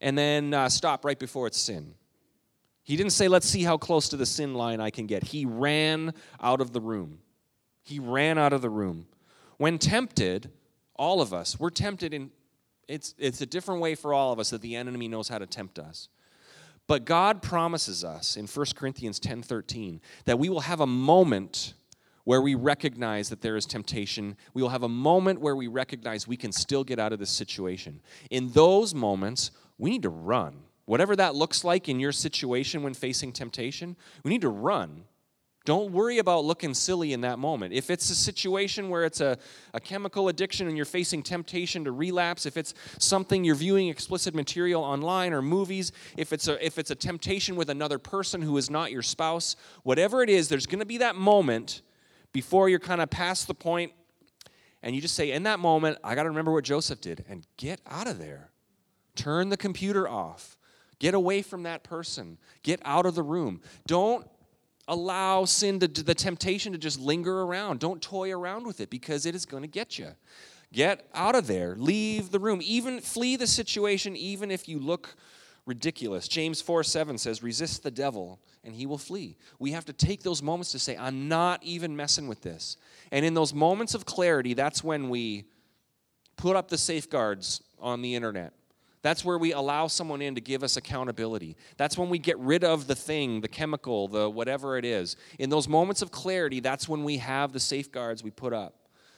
and 0.01 0.17
then 0.17 0.55
uh, 0.55 0.67
stop 0.67 1.05
right 1.05 1.19
before 1.19 1.45
it's 1.45 1.61
sin. 1.61 1.93
He 2.81 2.95
didn't 2.95 3.11
say, 3.11 3.27
let's 3.27 3.47
see 3.47 3.61
how 3.61 3.77
close 3.77 4.09
to 4.09 4.17
the 4.17 4.25
sin 4.25 4.55
line 4.55 4.81
I 4.81 4.89
can 4.89 5.05
get. 5.05 5.25
He 5.25 5.45
ran 5.45 6.11
out 6.41 6.59
of 6.59 6.73
the 6.73 6.81
room. 6.81 7.19
He 7.83 7.99
ran 7.99 8.39
out 8.39 8.51
of 8.51 8.63
the 8.63 8.69
room. 8.71 9.05
When 9.57 9.77
tempted, 9.77 10.49
all 10.95 11.21
of 11.21 11.35
us, 11.35 11.59
we're 11.59 11.69
tempted 11.69 12.11
in 12.11 12.31
it's, 12.87 13.15
it's 13.17 13.41
a 13.41 13.45
different 13.45 13.81
way 13.81 13.95
for 13.95 14.13
all 14.13 14.31
of 14.31 14.39
us 14.39 14.49
that 14.51 14.61
the 14.61 14.75
enemy 14.75 15.07
knows 15.07 15.27
how 15.27 15.37
to 15.37 15.45
tempt 15.45 15.79
us. 15.79 16.09
But 16.87 17.05
God 17.05 17.41
promises 17.41 18.03
us 18.03 18.37
in 18.37 18.45
1 18.45 18.65
Corinthians 18.75 19.19
10 19.19 19.41
13 19.41 20.01
that 20.25 20.37
we 20.37 20.49
will 20.49 20.61
have 20.61 20.81
a 20.81 20.87
moment 20.87 21.73
where 22.25 22.41
we 22.41 22.55
recognize 22.55 23.29
that 23.29 23.41
there 23.41 23.55
is 23.55 23.65
temptation. 23.65 24.35
We 24.53 24.61
will 24.61 24.69
have 24.69 24.83
a 24.83 24.89
moment 24.89 25.41
where 25.41 25.55
we 25.55 25.67
recognize 25.67 26.27
we 26.27 26.37
can 26.37 26.51
still 26.51 26.83
get 26.83 26.99
out 26.99 27.13
of 27.13 27.19
this 27.19 27.29
situation. 27.29 28.01
In 28.29 28.51
those 28.51 28.93
moments, 28.93 29.51
we 29.77 29.89
need 29.89 30.03
to 30.03 30.09
run. 30.09 30.63
Whatever 30.85 31.15
that 31.15 31.35
looks 31.35 31.63
like 31.63 31.89
in 31.89 31.99
your 31.99 32.11
situation 32.11 32.83
when 32.83 32.93
facing 32.93 33.31
temptation, 33.31 33.95
we 34.23 34.29
need 34.29 34.41
to 34.41 34.49
run. 34.49 35.05
Don't 35.65 35.91
worry 35.91 36.19
about 36.19 36.45
looking 36.45 36.75
silly 36.75 37.11
in 37.11 37.21
that 37.21 37.39
moment. 37.39 37.73
If 37.73 37.89
it's 37.89 38.09
a 38.11 38.15
situation 38.15 38.89
where 38.89 39.03
it's 39.03 39.19
a, 39.19 39.37
a 39.73 39.79
chemical 39.79 40.29
addiction 40.29 40.67
and 40.67 40.77
you're 40.77 40.85
facing 40.85 41.23
temptation 41.23 41.83
to 41.85 41.91
relapse, 41.91 42.45
if 42.45 42.55
it's 42.55 42.75
something 42.99 43.43
you're 43.43 43.55
viewing 43.55 43.89
explicit 43.89 44.35
material 44.35 44.83
online 44.83 45.33
or 45.33 45.41
movies, 45.41 45.91
if 46.17 46.31
it's 46.31 46.47
a, 46.47 46.63
if 46.63 46.77
it's 46.77 46.91
a 46.91 46.95
temptation 46.95 47.55
with 47.55 47.71
another 47.71 47.97
person 47.97 48.43
who 48.43 48.55
is 48.57 48.69
not 48.69 48.91
your 48.91 49.01
spouse, 49.01 49.55
whatever 49.81 50.21
it 50.21 50.29
is, 50.29 50.49
there's 50.49 50.67
going 50.67 50.79
to 50.79 50.85
be 50.85 50.99
that 50.99 51.15
moment 51.15 51.81
before 52.31 52.69
you're 52.69 52.79
kind 52.79 53.01
of 53.01 53.09
past 53.09 53.47
the 53.47 53.55
point 53.55 53.91
and 54.83 54.95
you 54.95 55.01
just 55.01 55.15
say, 55.15 55.31
in 55.31 55.43
that 55.43 55.59
moment, 55.59 55.97
I 56.03 56.13
got 56.13 56.23
to 56.23 56.29
remember 56.29 56.51
what 56.51 56.63
Joseph 56.63 57.01
did 57.01 57.25
and 57.27 57.43
get 57.57 57.81
out 57.87 58.05
of 58.05 58.19
there. 58.19 58.51
Turn 59.15 59.49
the 59.49 59.57
computer 59.57 60.07
off. 60.07 60.59
Get 60.99 61.15
away 61.15 61.41
from 61.41 61.63
that 61.63 61.83
person. 61.83 62.37
Get 62.61 62.81
out 62.85 63.07
of 63.07 63.15
the 63.15 63.23
room. 63.23 63.61
Don't 63.87 64.27
allow 64.87 65.45
sin 65.45 65.79
to 65.79 65.87
the 65.87 66.13
temptation 66.13 66.71
to 66.71 66.77
just 66.77 66.99
linger 66.99 67.41
around. 67.41 67.79
Don't 67.79 68.01
toy 68.01 68.31
around 68.31 68.67
with 68.67 68.79
it 68.79 68.89
because 68.89 69.25
it 69.25 69.35
is 69.35 69.45
going 69.45 69.63
to 69.63 69.69
get 69.69 69.97
you 69.97 70.11
get 70.75 71.07
out 71.13 71.35
of 71.35 71.47
there. 71.47 71.75
Leave 71.77 72.31
the 72.31 72.39
room. 72.39 72.59
Even 72.63 72.99
flee 72.99 73.35
the 73.35 73.47
situation 73.47 74.15
even 74.15 74.51
if 74.51 74.67
you 74.67 74.77
look 74.77 75.15
ridiculous. 75.65 76.27
James 76.27 76.61
4 76.61 76.83
7 76.83 77.17
says 77.17 77.41
resist 77.41 77.81
the 77.81 77.89
devil 77.89 78.39
and 78.63 78.75
he 78.75 78.85
will 78.85 78.97
flee. 78.97 79.37
We 79.57 79.71
have 79.71 79.85
to 79.85 79.93
take 79.93 80.21
those 80.21 80.43
moments 80.43 80.71
to 80.73 80.79
say 80.79 80.95
i'm 80.95 81.27
not 81.27 81.63
even 81.63 81.95
messing 81.95 82.27
with 82.27 82.41
this. 82.41 82.77
And 83.11 83.25
in 83.25 83.33
those 83.33 83.53
moments 83.53 83.95
of 83.95 84.05
clarity 84.05 84.53
that's 84.53 84.83
when 84.83 85.09
we 85.09 85.45
put 86.35 86.55
up 86.55 86.67
the 86.67 86.77
safeguards 86.77 87.63
on 87.79 88.01
the 88.01 88.13
internet 88.13 88.53
That's 89.05 89.23
where 89.23 89.37
we 89.37 89.53
allow 89.53 89.85
someone 89.85 90.19
in 90.19 90.33
to 90.33 90.41
give 90.41 90.63
us 90.63 90.77
accountability. 90.77 91.57
That's 91.77 91.95
when 91.95 92.09
we 92.09 92.17
get 92.17 92.39
rid 92.39 92.63
of 92.63 92.87
the 92.87 92.95
thing, 92.95 93.39
the 93.39 93.47
chemical, 93.47 94.07
the 94.07 94.27
whatever 94.27 94.79
it 94.79 94.83
is. 94.83 95.15
In 95.37 95.51
those 95.51 95.67
moments 95.67 96.01
of 96.01 96.09
clarity, 96.09 96.59
that's 96.59 96.89
when 96.89 97.03
we 97.03 97.17
have 97.17 97.53
the 97.53 97.59
safeguards 97.59 98.23
we 98.23 98.31
put 98.31 98.51
up. 98.51 98.73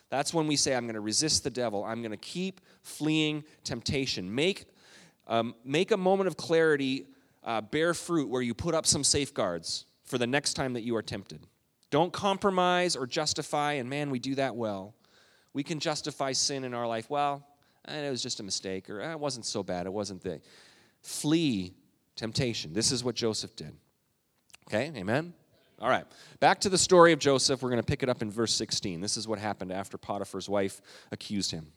That's 0.10 0.34
when 0.34 0.46
we 0.46 0.58
say, 0.58 0.76
I'm 0.76 0.84
going 0.84 0.96
to 0.96 1.00
resist 1.00 1.46
the 1.46 1.50
devil. 1.50 1.86
I'm 1.86 2.02
going 2.02 2.12
to 2.12 2.18
keep 2.18 2.60
fleeing 2.82 3.46
temptation. 3.64 4.36
Make, 4.36 4.66
um, 5.26 5.56
make 5.64 5.92
a 5.92 5.98
moment 5.98 6.28
of 6.28 6.36
clarity 6.36 7.06
uh, 7.46 7.62
bear 7.62 7.94
fruit 7.94 8.28
where 8.28 8.42
you 8.42 8.54
put 8.54 8.76
up 8.76 8.86
some 8.86 9.06
safeguards 9.06 9.86
for 10.04 10.18
the 10.18 10.28
next 10.28 10.56
time 10.56 10.74
that 10.74 10.84
you 10.84 10.98
are 10.98 11.02
tempted. 11.02 11.40
Don't 11.92 12.12
compromise 12.12 12.98
or 12.98 13.08
justify, 13.08 13.72
and 13.76 13.90
man, 13.90 14.10
we 14.10 14.20
do 14.20 14.36
that 14.36 14.54
well. 14.54 14.96
We 15.54 15.64
can 15.64 15.80
justify 15.80 16.34
sin 16.34 16.66
in 16.66 16.74
our 16.74 16.86
life. 16.86 17.10
Well, 17.10 17.48
eh, 17.88 18.08
it 18.08 18.10
was 18.10 18.22
just 18.22 18.40
a 18.40 18.44
mistake, 18.44 18.90
or 18.90 19.02
eh, 19.02 19.12
it 19.12 19.20
wasn't 19.20 19.46
so 19.46 19.64
bad, 19.64 19.86
it 19.86 19.94
wasn't 19.94 20.22
the. 20.22 20.42
Flee 21.02 21.74
temptation. 22.16 22.74
This 22.74 22.92
is 22.92 23.04
what 23.04 23.16
Joseph 23.16 23.56
did. 23.56 23.74
Okay, 24.68 24.92
amen? 24.96 25.34
All 25.80 25.90
right, 25.90 26.06
back 26.40 26.60
to 26.62 26.70
the 26.70 26.78
story 26.78 27.14
of 27.14 27.20
Joseph. 27.20 27.62
We're 27.62 27.70
going 27.70 27.82
to 27.82 27.86
pick 27.86 28.04
it 28.04 28.10
up 28.10 28.22
in 28.22 28.32
verse 28.32 28.54
16. 28.56 29.00
This 29.00 29.16
is 29.16 29.28
what 29.28 29.38
happened 29.40 29.72
after 29.72 29.98
Potiphar's 29.98 30.50
wife 30.50 30.82
accused 31.12 31.52
him. 31.52 31.68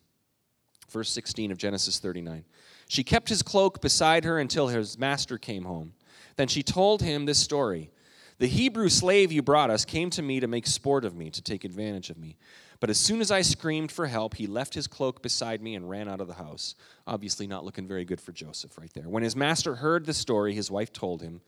Verse 0.89 1.11
16 1.11 1.53
of 1.53 1.59
Genesis 1.59 2.01
39. 2.01 2.45
She 2.89 3.05
kept 3.05 3.29
his 3.29 3.43
cloak 3.43 3.81
beside 3.81 4.25
her 4.25 4.39
until 4.39 4.69
his 4.69 4.99
master 4.99 5.39
came 5.39 5.65
home. 5.65 5.93
Then 6.37 6.49
she 6.49 6.63
told 6.63 7.03
him 7.03 7.27
this 7.27 7.39
story 7.39 7.91
The 8.39 8.49
Hebrew 8.49 8.89
slave 8.89 9.31
you 9.31 9.43
brought 9.43 9.71
us 9.71 9.85
came 9.85 10.11
to 10.11 10.23
me 10.23 10.41
to 10.41 10.49
make 10.49 10.67
sport 10.67 11.05
of 11.05 11.15
me, 11.15 11.31
to 11.31 11.43
take 11.43 11.65
advantage 11.65 12.11
of 12.11 12.19
me. 12.19 12.37
But 12.81 12.89
as 12.89 12.99
soon 12.99 13.21
as 13.21 13.31
I 13.31 13.43
screamed 13.43 13.93
for 13.93 14.07
help, 14.07 14.35
he 14.35 14.47
left 14.47 14.73
his 14.73 14.87
cloak 14.87 15.23
beside 15.23 15.63
me 15.63 15.75
and 15.75 15.89
ran 15.89 16.09
out 16.09 16.23
of 16.23 16.29
the 16.29 16.35
house. 16.35 16.75
Obviously, 17.07 17.47
not 17.47 17.65
looking 17.65 17.87
very 17.87 18.07
good 18.07 18.21
for 18.21 18.33
Joseph 18.33 18.79
right 18.79 18.93
there. 18.95 19.09
When 19.09 19.23
his 19.23 19.37
master 19.37 19.77
heard 19.77 20.07
the 20.07 20.15
story, 20.15 20.55
his 20.55 20.71
wife 20.71 20.91
told 20.93 21.21
him 21.21 21.43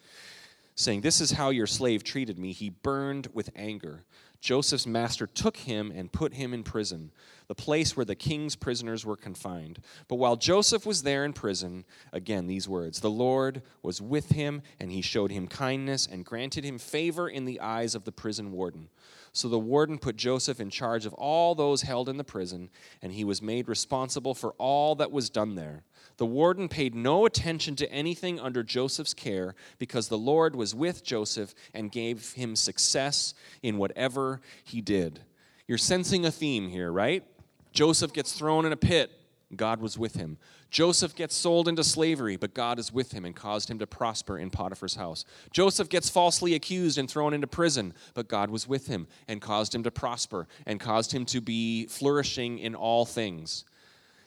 saying, 0.75 1.01
This 1.01 1.21
is 1.23 1.33
how 1.33 1.49
your 1.49 1.67
slave 1.67 2.05
treated 2.05 2.39
me. 2.39 2.53
He 2.53 2.69
burned 2.69 3.29
with 3.33 3.51
anger. 3.57 4.05
Joseph's 4.43 4.89
master 4.89 5.29
took 5.29 5.57
him 5.57 5.93
and 5.95 6.11
put 6.13 6.35
him 6.35 6.53
in 6.53 6.65
prison, 6.65 7.13
the 7.47 7.55
place 7.55 7.97
where 7.97 8.05
the 8.05 8.17
king's 8.17 8.57
prisoners 8.57 9.07
were 9.07 9.17
confined. 9.17 9.79
But 10.09 10.17
while 10.17 10.35
Joseph 10.35 10.85
was 10.85 11.05
there 11.05 11.25
in 11.25 11.33
prison, 11.33 11.85
again 12.13 12.49
these 12.49 12.69
words 12.69 13.01
The 13.01 13.09
Lord 13.09 13.63
was 13.83 14.03
with 14.03 14.31
him, 14.31 14.63
and 14.81 14.91
he 14.91 15.01
showed 15.01 15.31
him 15.31 15.47
kindness 15.47 16.09
and 16.11 16.25
granted 16.25 16.65
him 16.65 16.79
favor 16.79 17.29
in 17.29 17.45
the 17.45 17.61
eyes 17.61 17.95
of 17.95 18.05
the 18.05 18.13
prison 18.13 18.51
warden. 18.51 18.89
So 19.35 19.49
the 19.49 19.59
warden 19.59 19.99
put 19.99 20.17
Joseph 20.17 20.61
in 20.61 20.69
charge 20.69 21.07
of 21.07 21.15
all 21.15 21.55
those 21.55 21.83
held 21.83 22.09
in 22.11 22.19
the 22.19 22.25
prison, 22.25 22.69
and 23.01 23.13
he 23.13 23.25
was 23.25 23.41
made 23.41 23.67
responsible 23.67 24.35
for 24.35 24.53
all 24.59 24.95
that 24.97 25.11
was 25.11 25.31
done 25.31 25.55
there. 25.55 25.85
The 26.19 26.27
warden 26.27 26.69
paid 26.69 26.95
no 26.95 27.25
attention 27.25 27.75
to 27.77 27.91
anything 27.91 28.39
under 28.39 28.63
Joseph's 28.63 29.15
care 29.15 29.55
because 29.79 30.09
the 30.09 30.19
Lord 30.19 30.55
was 30.55 30.75
with 30.75 31.03
Joseph 31.03 31.55
and 31.73 31.91
gave 31.91 32.33
him 32.33 32.55
success 32.55 33.33
in 33.63 33.79
whatever 33.79 34.43
he 34.65 34.83
did. 34.83 35.21
You're 35.67 35.79
sensing 35.79 36.27
a 36.27 36.31
theme 36.31 36.69
here, 36.69 36.93
right? 36.93 37.25
Joseph 37.73 38.13
gets 38.13 38.35
thrown 38.35 38.67
in 38.67 38.73
a 38.73 38.77
pit. 38.77 39.11
God 39.57 39.81
was 39.81 39.99
with 39.99 40.15
him. 40.15 40.37
Joseph 40.73 41.15
gets 41.15 41.37
sold 41.37 41.69
into 41.69 41.85
slavery, 41.85 42.37
but 42.37 42.55
God 42.55 42.79
is 42.79 42.91
with 42.91 43.13
him 43.13 43.27
and 43.27 43.37
caused 43.37 43.71
him 43.71 43.79
to 43.79 43.87
prosper 43.87 44.39
in 44.39 44.49
Potiphar's 44.49 44.95
house. 44.95 45.27
Joseph 45.53 45.91
gets 45.91 46.09
falsely 46.09 46.55
accused 46.55 46.97
and 46.97 47.11
thrown 47.11 47.35
into 47.35 47.47
prison, 47.47 47.93
but 48.15 48.27
God 48.27 48.49
was 48.49 48.67
with 48.67 48.87
him 48.87 49.07
and 49.29 49.43
caused 49.43 49.75
him 49.75 49.83
to 49.83 49.91
prosper 49.91 50.49
and 50.67 50.81
caused 50.81 51.13
him 51.13 51.27
to 51.27 51.43
be 51.43 51.87
flourishing 51.87 52.59
in 52.59 52.75
all 52.75 53.05
things. 53.05 53.67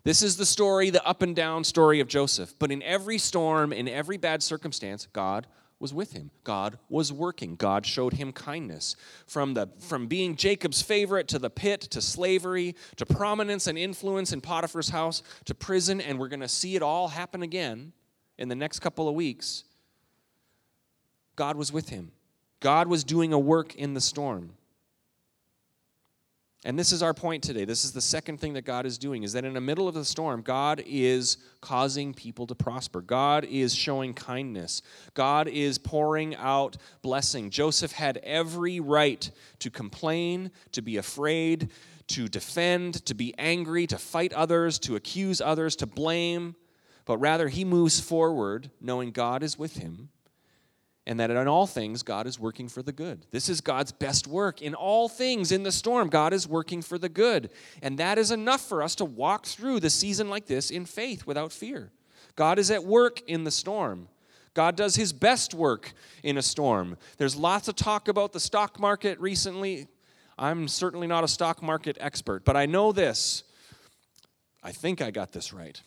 This 0.03 0.21
is 0.21 0.37
the 0.37 0.45
story, 0.45 0.91
the 0.91 1.03
up 1.03 1.23
and 1.23 1.35
down 1.35 1.63
story 1.63 1.99
of 1.99 2.07
Joseph. 2.07 2.53
But 2.59 2.71
in 2.71 2.83
every 2.83 3.17
storm, 3.17 3.73
in 3.73 3.87
every 3.87 4.17
bad 4.17 4.43
circumstance, 4.43 5.07
God 5.11 5.47
was 5.85 5.93
with 5.93 6.13
him. 6.13 6.31
God 6.43 6.79
was 6.89 7.13
working. 7.13 7.53
God 7.53 7.85
showed 7.85 8.13
him 8.13 8.33
kindness. 8.33 8.95
From, 9.27 9.53
the, 9.53 9.69
from 9.77 10.07
being 10.07 10.35
Jacob's 10.35 10.81
favorite 10.81 11.27
to 11.27 11.37
the 11.37 11.51
pit 11.51 11.81
to 11.81 12.01
slavery 12.01 12.73
to 12.95 13.05
prominence 13.05 13.67
and 13.67 13.77
influence 13.77 14.33
in 14.33 14.41
Potiphar's 14.41 14.89
house 14.89 15.21
to 15.45 15.53
prison, 15.53 16.01
and 16.01 16.17
we're 16.17 16.27
going 16.27 16.39
to 16.39 16.47
see 16.47 16.75
it 16.75 16.81
all 16.81 17.09
happen 17.09 17.43
again 17.43 17.93
in 18.39 18.49
the 18.49 18.55
next 18.55 18.79
couple 18.79 19.07
of 19.07 19.13
weeks. 19.13 19.63
God 21.35 21.55
was 21.55 21.71
with 21.71 21.89
him. 21.89 22.11
God 22.61 22.87
was 22.87 23.03
doing 23.03 23.31
a 23.31 23.37
work 23.37 23.75
in 23.75 23.93
the 23.93 24.01
storm. 24.01 24.53
And 26.65 26.79
this 26.79 26.91
is 26.91 27.03
our 27.03 27.13
point 27.13 27.43
today. 27.43 27.63
This 27.63 27.85
is 27.85 27.91
the 27.91 28.01
second 28.01 28.39
thing 28.39 28.53
that 28.53 28.65
God 28.65 28.87
is 28.87 28.97
doing 28.97 29.21
is 29.21 29.33
that 29.33 29.45
in 29.45 29.53
the 29.53 29.61
middle 29.61 29.87
of 29.87 29.93
the 29.93 30.03
storm, 30.03 30.41
God 30.41 30.83
is 30.87 31.37
causing 31.61 32.11
people 32.11 32.47
to 32.47 32.55
prosper. 32.55 33.01
God 33.01 33.45
is 33.45 33.75
showing 33.75 34.15
kindness. 34.15 34.81
God 35.13 35.47
is 35.47 35.77
pouring 35.77 36.35
out 36.37 36.77
blessing. 37.03 37.51
Joseph 37.51 37.91
had 37.91 38.17
every 38.23 38.79
right 38.79 39.29
to 39.59 39.69
complain, 39.69 40.49
to 40.71 40.81
be 40.81 40.97
afraid, 40.97 41.69
to 42.07 42.27
defend, 42.27 43.05
to 43.05 43.13
be 43.13 43.35
angry, 43.37 43.85
to 43.85 43.99
fight 43.99 44.33
others, 44.33 44.79
to 44.79 44.95
accuse 44.95 45.41
others, 45.41 45.75
to 45.75 45.85
blame, 45.85 46.55
but 47.05 47.19
rather 47.19 47.47
he 47.47 47.63
moves 47.63 47.99
forward 47.99 48.71
knowing 48.81 49.11
God 49.11 49.43
is 49.43 49.59
with 49.59 49.77
him 49.77 50.09
and 51.07 51.19
that 51.19 51.29
in 51.29 51.47
all 51.47 51.67
things 51.67 52.01
God 52.01 52.25
is 52.25 52.39
working 52.39 52.67
for 52.67 52.81
the 52.81 52.91
good. 52.91 53.25
This 53.31 53.47
is 53.47 53.61
God's 53.61 53.91
best 53.91 54.27
work. 54.27 54.61
In 54.61 54.73
all 54.73 55.07
things 55.07 55.51
in 55.51 55.63
the 55.63 55.71
storm, 55.71 56.09
God 56.09 56.33
is 56.33 56.47
working 56.47 56.81
for 56.81 56.97
the 56.97 57.09
good. 57.09 57.51
And 57.81 57.99
that 57.99 58.17
is 58.17 58.31
enough 58.31 58.67
for 58.67 58.81
us 58.81 58.95
to 58.95 59.05
walk 59.05 59.45
through 59.45 59.81
the 59.81 59.89
season 59.89 60.29
like 60.29 60.47
this 60.47 60.71
in 60.71 60.85
faith 60.85 61.27
without 61.27 61.51
fear. 61.51 61.91
God 62.35 62.57
is 62.57 62.71
at 62.71 62.83
work 62.83 63.21
in 63.27 63.43
the 63.43 63.51
storm. 63.51 64.07
God 64.55 64.75
does 64.75 64.95
his 64.95 65.13
best 65.13 65.53
work 65.53 65.93
in 66.23 66.37
a 66.37 66.41
storm. 66.41 66.97
There's 67.17 67.35
lots 67.35 67.67
of 67.67 67.75
talk 67.75 68.07
about 68.07 68.33
the 68.33 68.39
stock 68.39 68.79
market 68.79 69.19
recently. 69.19 69.87
I'm 70.39 70.67
certainly 70.67 71.07
not 71.07 71.23
a 71.23 71.27
stock 71.27 71.61
market 71.61 71.97
expert, 71.99 72.45
but 72.45 72.57
I 72.57 72.65
know 72.65 72.91
this. 72.91 73.43
I 74.63 74.71
think 74.71 75.01
I 75.01 75.11
got 75.11 75.31
this 75.31 75.53
right. 75.53 75.79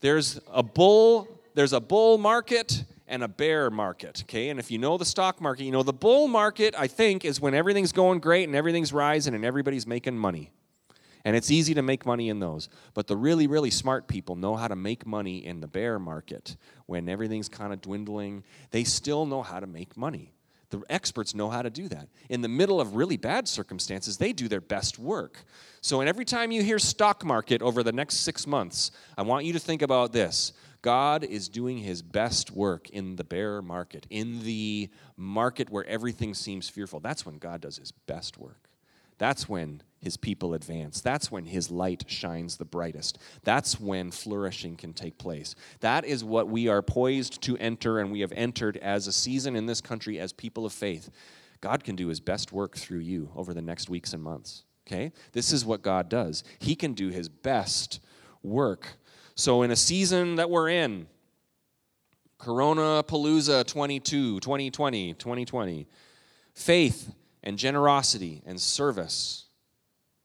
There's 0.00 0.40
a 0.50 0.62
bull, 0.62 1.28
there's 1.54 1.72
a 1.72 1.80
bull 1.80 2.16
market 2.16 2.84
and 3.12 3.22
a 3.22 3.28
bear 3.28 3.70
market. 3.70 4.22
Okay, 4.24 4.48
and 4.48 4.58
if 4.58 4.70
you 4.70 4.78
know 4.78 4.96
the 4.96 5.04
stock 5.04 5.40
market, 5.40 5.64
you 5.64 5.70
know 5.70 5.82
the 5.82 5.92
bull 5.92 6.26
market, 6.26 6.74
I 6.76 6.88
think, 6.88 7.24
is 7.24 7.40
when 7.40 7.54
everything's 7.54 7.92
going 7.92 8.18
great 8.20 8.48
and 8.48 8.56
everything's 8.56 8.92
rising 8.92 9.34
and 9.34 9.44
everybody's 9.44 9.86
making 9.86 10.16
money. 10.16 10.50
And 11.24 11.36
it's 11.36 11.50
easy 11.50 11.74
to 11.74 11.82
make 11.82 12.04
money 12.04 12.30
in 12.30 12.40
those. 12.40 12.68
But 12.94 13.06
the 13.06 13.16
really, 13.16 13.46
really 13.46 13.70
smart 13.70 14.08
people 14.08 14.34
know 14.34 14.56
how 14.56 14.66
to 14.66 14.74
make 14.74 15.06
money 15.06 15.44
in 15.44 15.60
the 15.60 15.68
bear 15.68 15.98
market 15.98 16.56
when 16.86 17.08
everything's 17.08 17.48
kind 17.48 17.72
of 17.72 17.80
dwindling. 17.80 18.42
They 18.72 18.82
still 18.82 19.24
know 19.26 19.42
how 19.42 19.60
to 19.60 19.66
make 19.66 19.96
money. 19.96 20.32
The 20.70 20.82
experts 20.88 21.34
know 21.34 21.50
how 21.50 21.60
to 21.60 21.68
do 21.68 21.86
that. 21.88 22.08
In 22.30 22.40
the 22.40 22.48
middle 22.48 22.80
of 22.80 22.96
really 22.96 23.18
bad 23.18 23.46
circumstances, 23.46 24.16
they 24.16 24.32
do 24.32 24.48
their 24.48 24.62
best 24.62 24.98
work. 24.98 25.44
So, 25.82 26.00
and 26.00 26.08
every 26.08 26.24
time 26.24 26.50
you 26.50 26.62
hear 26.62 26.78
stock 26.78 27.26
market 27.26 27.60
over 27.60 27.82
the 27.82 27.92
next 27.92 28.20
six 28.20 28.46
months, 28.46 28.90
I 29.18 29.22
want 29.22 29.44
you 29.44 29.52
to 29.52 29.58
think 29.58 29.82
about 29.82 30.12
this. 30.12 30.54
God 30.82 31.22
is 31.22 31.48
doing 31.48 31.78
his 31.78 32.02
best 32.02 32.50
work 32.50 32.90
in 32.90 33.16
the 33.16 33.24
bear 33.24 33.62
market, 33.62 34.06
in 34.10 34.42
the 34.42 34.90
market 35.16 35.70
where 35.70 35.86
everything 35.86 36.34
seems 36.34 36.68
fearful. 36.68 36.98
That's 37.00 37.24
when 37.24 37.38
God 37.38 37.60
does 37.60 37.78
his 37.78 37.92
best 37.92 38.36
work. 38.36 38.68
That's 39.18 39.48
when 39.48 39.82
his 40.00 40.16
people 40.16 40.52
advance. 40.54 41.00
That's 41.00 41.30
when 41.30 41.44
his 41.46 41.70
light 41.70 42.04
shines 42.08 42.56
the 42.56 42.64
brightest. 42.64 43.18
That's 43.44 43.78
when 43.78 44.10
flourishing 44.10 44.74
can 44.74 44.92
take 44.92 45.16
place. 45.16 45.54
That 45.78 46.04
is 46.04 46.24
what 46.24 46.48
we 46.48 46.66
are 46.66 46.82
poised 46.82 47.40
to 47.42 47.56
enter, 47.58 48.00
and 48.00 48.10
we 48.10 48.20
have 48.20 48.32
entered 48.32 48.76
as 48.78 49.06
a 49.06 49.12
season 49.12 49.54
in 49.54 49.66
this 49.66 49.80
country 49.80 50.18
as 50.18 50.32
people 50.32 50.66
of 50.66 50.72
faith. 50.72 51.10
God 51.60 51.84
can 51.84 51.94
do 51.94 52.08
his 52.08 52.18
best 52.18 52.50
work 52.50 52.76
through 52.76 52.98
you 52.98 53.30
over 53.36 53.54
the 53.54 53.62
next 53.62 53.88
weeks 53.88 54.12
and 54.12 54.22
months. 54.22 54.64
Okay? 54.88 55.12
This 55.30 55.52
is 55.52 55.64
what 55.64 55.82
God 55.82 56.08
does. 56.08 56.42
He 56.58 56.74
can 56.74 56.92
do 56.92 57.10
his 57.10 57.28
best 57.28 58.00
work 58.42 58.98
so, 59.34 59.62
in 59.62 59.70
a 59.70 59.76
season 59.76 60.36
that 60.36 60.50
we're 60.50 60.68
in, 60.68 61.06
Corona 62.38 63.02
Palooza 63.06 63.66
22, 63.66 64.40
2020, 64.40 65.14
2020, 65.14 65.86
faith 66.54 67.14
and 67.42 67.56
generosity 67.56 68.42
and 68.44 68.60
service 68.60 69.46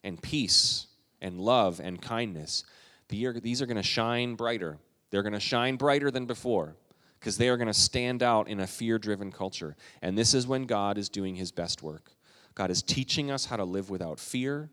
and 0.04 0.22
peace 0.22 0.88
and 1.22 1.40
love 1.40 1.80
and 1.80 2.02
kindness, 2.02 2.64
these 3.08 3.62
are 3.62 3.66
going 3.66 3.78
to 3.78 3.84
shine 3.84 4.36
brighter. 4.36 4.78
They're 5.10 5.24
going 5.24 5.34
to 5.34 5.40
shine 5.40 5.78
brighter 5.78 6.12
than 6.12 6.26
before 6.26 6.76
because 7.20 7.38
they 7.38 7.50
are 7.50 7.58
going 7.58 7.68
to 7.68 7.74
stand 7.74 8.22
out 8.22 8.48
in 8.48 8.60
a 8.60 8.68
fear 8.68 9.00
driven 9.00 9.32
culture. 9.32 9.76
And 10.02 10.18
this 10.18 10.34
is 10.34 10.48
when 10.48 10.66
God 10.66 10.98
is 10.98 11.10
doing 11.10 11.36
his 11.36 11.52
best 11.52 11.82
work. 11.82 12.12
God 12.56 12.72
is 12.72 12.82
teaching 12.82 13.32
us 13.32 13.46
how 13.46 13.56
to 13.58 13.64
live 13.64 13.90
without 13.90 14.20
fear 14.20 14.70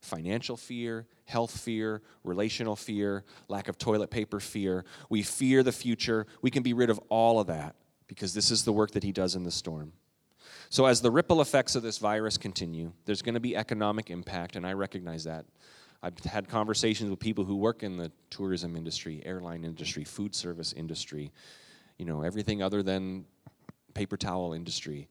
financial 0.00 0.56
fear, 0.56 1.06
health 1.24 1.58
fear, 1.58 2.02
relational 2.24 2.76
fear, 2.76 3.24
lack 3.48 3.68
of 3.68 3.78
toilet 3.78 4.10
paper 4.10 4.40
fear. 4.40 4.84
We 5.08 5.22
fear 5.22 5.62
the 5.62 5.72
future. 5.72 6.26
We 6.42 6.50
can 6.50 6.62
be 6.62 6.72
rid 6.72 6.90
of 6.90 7.00
all 7.08 7.40
of 7.40 7.48
that 7.48 7.74
because 8.06 8.34
this 8.34 8.50
is 8.50 8.64
the 8.64 8.72
work 8.72 8.92
that 8.92 9.02
He 9.02 9.12
does 9.12 9.34
in 9.34 9.44
the 9.44 9.50
storm. 9.50 9.92
So, 10.70 10.86
as 10.86 11.00
the 11.00 11.10
ripple 11.10 11.40
effects 11.40 11.74
of 11.76 11.82
this 11.82 11.98
virus 11.98 12.36
continue, 12.36 12.92
there's 13.04 13.22
going 13.22 13.34
to 13.34 13.40
be 13.40 13.56
economic 13.56 14.10
impact, 14.10 14.56
and 14.56 14.66
I 14.66 14.72
recognize 14.74 15.24
that. 15.24 15.46
I've 16.02 16.18
had 16.20 16.48
conversations 16.48 17.10
with 17.10 17.18
people 17.18 17.44
who 17.44 17.56
work 17.56 17.82
in 17.82 17.96
the 17.96 18.12
tourism 18.30 18.76
industry, 18.76 19.20
airline 19.24 19.64
industry, 19.64 20.04
food 20.04 20.34
service 20.34 20.72
industry, 20.72 21.32
you 21.96 22.04
know, 22.04 22.22
everything 22.22 22.62
other 22.62 22.82
than 22.82 23.24
paper 23.94 24.16
towel 24.16 24.52
industry. 24.52 25.08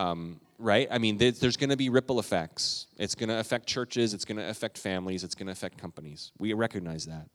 Um, 0.00 0.40
right? 0.58 0.88
I 0.90 0.98
mean, 0.98 1.18
there's 1.18 1.56
going 1.56 1.70
to 1.70 1.76
be 1.76 1.90
ripple 1.90 2.18
effects. 2.18 2.86
It's 2.96 3.14
going 3.14 3.28
to 3.28 3.38
affect 3.38 3.66
churches, 3.66 4.14
it's 4.14 4.24
going 4.24 4.38
to 4.38 4.48
affect 4.48 4.78
families, 4.78 5.24
it's 5.24 5.34
going 5.34 5.46
to 5.46 5.52
affect 5.52 5.76
companies. 5.76 6.32
We 6.38 6.52
recognize 6.54 7.06
that. 7.06 7.28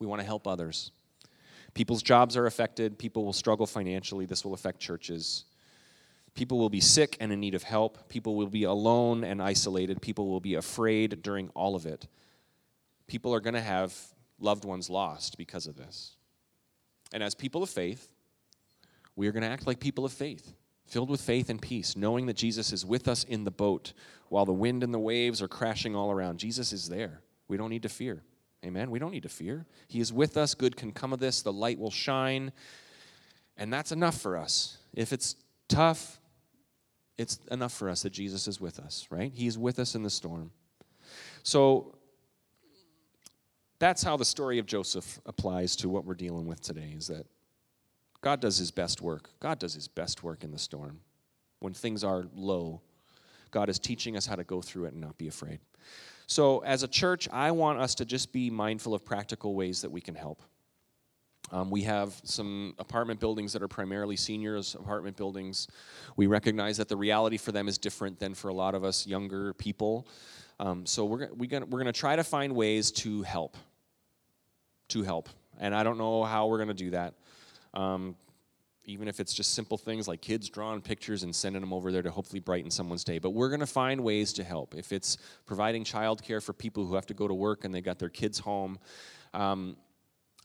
We 0.00 0.06
want 0.06 0.20
to 0.20 0.26
help 0.26 0.46
others. 0.46 0.90
People's 1.74 2.02
jobs 2.02 2.36
are 2.36 2.46
affected, 2.46 2.98
people 2.98 3.24
will 3.24 3.32
struggle 3.32 3.66
financially, 3.66 4.26
this 4.26 4.44
will 4.44 4.54
affect 4.54 4.80
churches. 4.80 5.44
People 6.34 6.58
will 6.58 6.70
be 6.70 6.80
sick 6.80 7.16
and 7.20 7.32
in 7.32 7.40
need 7.40 7.54
of 7.54 7.64
help. 7.64 8.08
People 8.08 8.36
will 8.36 8.46
be 8.46 8.62
alone 8.62 9.24
and 9.24 9.42
isolated. 9.42 10.00
People 10.00 10.28
will 10.28 10.38
be 10.38 10.54
afraid 10.54 11.20
during 11.20 11.48
all 11.48 11.74
of 11.74 11.84
it. 11.84 12.06
People 13.08 13.34
are 13.34 13.40
going 13.40 13.54
to 13.54 13.60
have 13.60 13.92
loved 14.38 14.64
ones 14.64 14.88
lost 14.88 15.36
because 15.36 15.66
of 15.66 15.76
this. 15.76 16.14
And 17.12 17.24
as 17.24 17.34
people 17.34 17.64
of 17.64 17.70
faith, 17.70 18.08
we 19.16 19.26
are 19.26 19.32
going 19.32 19.42
to 19.42 19.48
act 19.48 19.66
like 19.66 19.80
people 19.80 20.04
of 20.04 20.12
faith, 20.12 20.54
filled 20.88 21.10
with 21.10 21.20
faith 21.20 21.50
and 21.50 21.60
peace, 21.60 21.96
knowing 21.96 22.26
that 22.26 22.36
Jesus 22.36 22.72
is 22.72 22.84
with 22.84 23.06
us 23.06 23.22
in 23.24 23.44
the 23.44 23.50
boat 23.50 23.92
while 24.30 24.44
the 24.44 24.52
wind 24.52 24.82
and 24.82 24.92
the 24.92 24.98
waves 24.98 25.40
are 25.42 25.48
crashing 25.48 25.94
all 25.94 26.10
around. 26.10 26.38
Jesus 26.38 26.72
is 26.72 26.88
there. 26.88 27.20
We 27.46 27.56
don't 27.56 27.70
need 27.70 27.82
to 27.82 27.88
fear. 27.88 28.22
Amen. 28.64 28.90
We 28.90 28.98
don't 28.98 29.12
need 29.12 29.22
to 29.22 29.28
fear. 29.28 29.66
He 29.86 30.00
is 30.00 30.12
with 30.12 30.36
us. 30.36 30.54
Good 30.54 30.76
can 30.76 30.92
come 30.92 31.12
of 31.12 31.20
this. 31.20 31.42
The 31.42 31.52
light 31.52 31.78
will 31.78 31.90
shine. 31.90 32.52
And 33.56 33.72
that's 33.72 33.92
enough 33.92 34.18
for 34.18 34.36
us. 34.36 34.78
If 34.94 35.12
it's 35.12 35.36
tough, 35.68 36.20
it's 37.16 37.38
enough 37.50 37.72
for 37.72 37.88
us 37.88 38.02
that 38.02 38.10
Jesus 38.10 38.48
is 38.48 38.60
with 38.60 38.78
us, 38.78 39.06
right? 39.10 39.32
He's 39.34 39.58
with 39.58 39.78
us 39.78 39.94
in 39.94 40.02
the 40.02 40.10
storm. 40.10 40.50
So 41.42 41.94
that's 43.78 44.02
how 44.02 44.16
the 44.16 44.24
story 44.24 44.58
of 44.58 44.66
Joseph 44.66 45.20
applies 45.26 45.76
to 45.76 45.88
what 45.88 46.04
we're 46.04 46.14
dealing 46.14 46.46
with 46.46 46.60
today 46.60 46.94
is 46.96 47.08
that 47.08 47.26
God 48.28 48.40
does 48.40 48.58
his 48.58 48.70
best 48.70 49.00
work. 49.00 49.30
God 49.40 49.58
does 49.58 49.72
his 49.72 49.88
best 49.88 50.22
work 50.22 50.44
in 50.44 50.50
the 50.50 50.58
storm. 50.58 51.00
When 51.60 51.72
things 51.72 52.04
are 52.04 52.26
low, 52.36 52.82
God 53.50 53.70
is 53.70 53.78
teaching 53.78 54.18
us 54.18 54.26
how 54.26 54.36
to 54.36 54.44
go 54.44 54.60
through 54.60 54.84
it 54.84 54.92
and 54.92 55.00
not 55.00 55.16
be 55.16 55.28
afraid. 55.28 55.60
So, 56.26 56.58
as 56.58 56.82
a 56.82 56.88
church, 56.88 57.26
I 57.32 57.52
want 57.52 57.78
us 57.78 57.94
to 57.94 58.04
just 58.04 58.30
be 58.30 58.50
mindful 58.50 58.92
of 58.92 59.02
practical 59.02 59.54
ways 59.54 59.80
that 59.80 59.90
we 59.90 60.02
can 60.02 60.14
help. 60.14 60.42
Um, 61.52 61.70
we 61.70 61.80
have 61.84 62.20
some 62.22 62.74
apartment 62.78 63.18
buildings 63.18 63.54
that 63.54 63.62
are 63.62 63.68
primarily 63.68 64.16
seniors 64.16 64.74
apartment 64.74 65.16
buildings. 65.16 65.66
We 66.16 66.26
recognize 66.26 66.76
that 66.76 66.90
the 66.90 66.98
reality 66.98 67.38
for 67.38 67.52
them 67.52 67.66
is 67.66 67.78
different 67.78 68.20
than 68.20 68.34
for 68.34 68.48
a 68.48 68.54
lot 68.54 68.74
of 68.74 68.84
us 68.84 69.06
younger 69.06 69.54
people. 69.54 70.06
Um, 70.60 70.84
so 70.84 71.06
we're, 71.06 71.30
we 71.32 71.46
gonna, 71.46 71.64
we're 71.64 71.80
going 71.82 71.94
to 71.94 71.98
try 71.98 72.14
to 72.14 72.24
find 72.24 72.54
ways 72.54 72.90
to 72.90 73.22
help. 73.22 73.56
To 74.88 75.02
help. 75.02 75.30
And 75.58 75.74
I 75.74 75.82
don't 75.82 75.96
know 75.96 76.24
how 76.24 76.48
we're 76.48 76.58
going 76.58 76.68
to 76.68 76.74
do 76.74 76.90
that. 76.90 77.14
Um, 77.78 78.16
even 78.84 79.06
if 79.06 79.20
it's 79.20 79.34
just 79.34 79.54
simple 79.54 79.76
things 79.76 80.08
like 80.08 80.22
kids 80.22 80.48
drawing 80.48 80.80
pictures 80.80 81.22
and 81.22 81.36
sending 81.36 81.60
them 81.60 81.74
over 81.74 81.92
there 81.92 82.02
to 82.02 82.10
hopefully 82.10 82.40
brighten 82.40 82.70
someone's 82.70 83.04
day. 83.04 83.18
But 83.18 83.30
we're 83.30 83.50
going 83.50 83.60
to 83.60 83.66
find 83.66 84.02
ways 84.02 84.32
to 84.34 84.44
help. 84.44 84.74
If 84.74 84.92
it's 84.92 85.18
providing 85.44 85.84
childcare 85.84 86.42
for 86.42 86.54
people 86.54 86.86
who 86.86 86.94
have 86.94 87.04
to 87.06 87.14
go 87.14 87.28
to 87.28 87.34
work 87.34 87.64
and 87.64 87.74
they 87.74 87.82
got 87.82 87.98
their 87.98 88.08
kids 88.08 88.38
home, 88.38 88.78
um, 89.34 89.76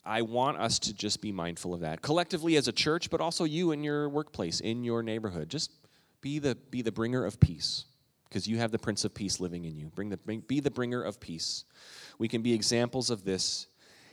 I 0.05 0.21
want 0.23 0.57
us 0.57 0.77
to 0.79 0.93
just 0.93 1.21
be 1.21 1.31
mindful 1.31 1.73
of 1.73 1.79
that 1.79 2.01
collectively 2.01 2.57
as 2.57 2.67
a 2.67 2.73
church, 2.73 3.09
but 3.09 3.21
also 3.21 3.45
you 3.45 3.71
in 3.71 3.81
your 3.81 4.09
workplace, 4.09 4.59
in 4.59 4.83
your 4.83 5.01
neighborhood. 5.01 5.49
Just 5.49 5.71
be 6.19 6.39
the 6.39 6.55
be 6.69 6.81
the 6.81 6.91
bringer 6.91 7.25
of 7.25 7.39
peace 7.39 7.85
because 8.27 8.45
you 8.45 8.57
have 8.57 8.71
the 8.71 8.79
Prince 8.79 9.05
of 9.05 9.13
Peace 9.13 9.39
living 9.39 9.63
in 9.63 9.77
you. 9.77 9.87
Bring 9.95 10.09
the 10.09 10.17
be 10.17 10.59
the 10.59 10.71
bringer 10.71 11.01
of 11.01 11.21
peace. 11.21 11.63
We 12.19 12.27
can 12.27 12.41
be 12.41 12.53
examples 12.53 13.09
of 13.09 13.23
this, 13.23 13.67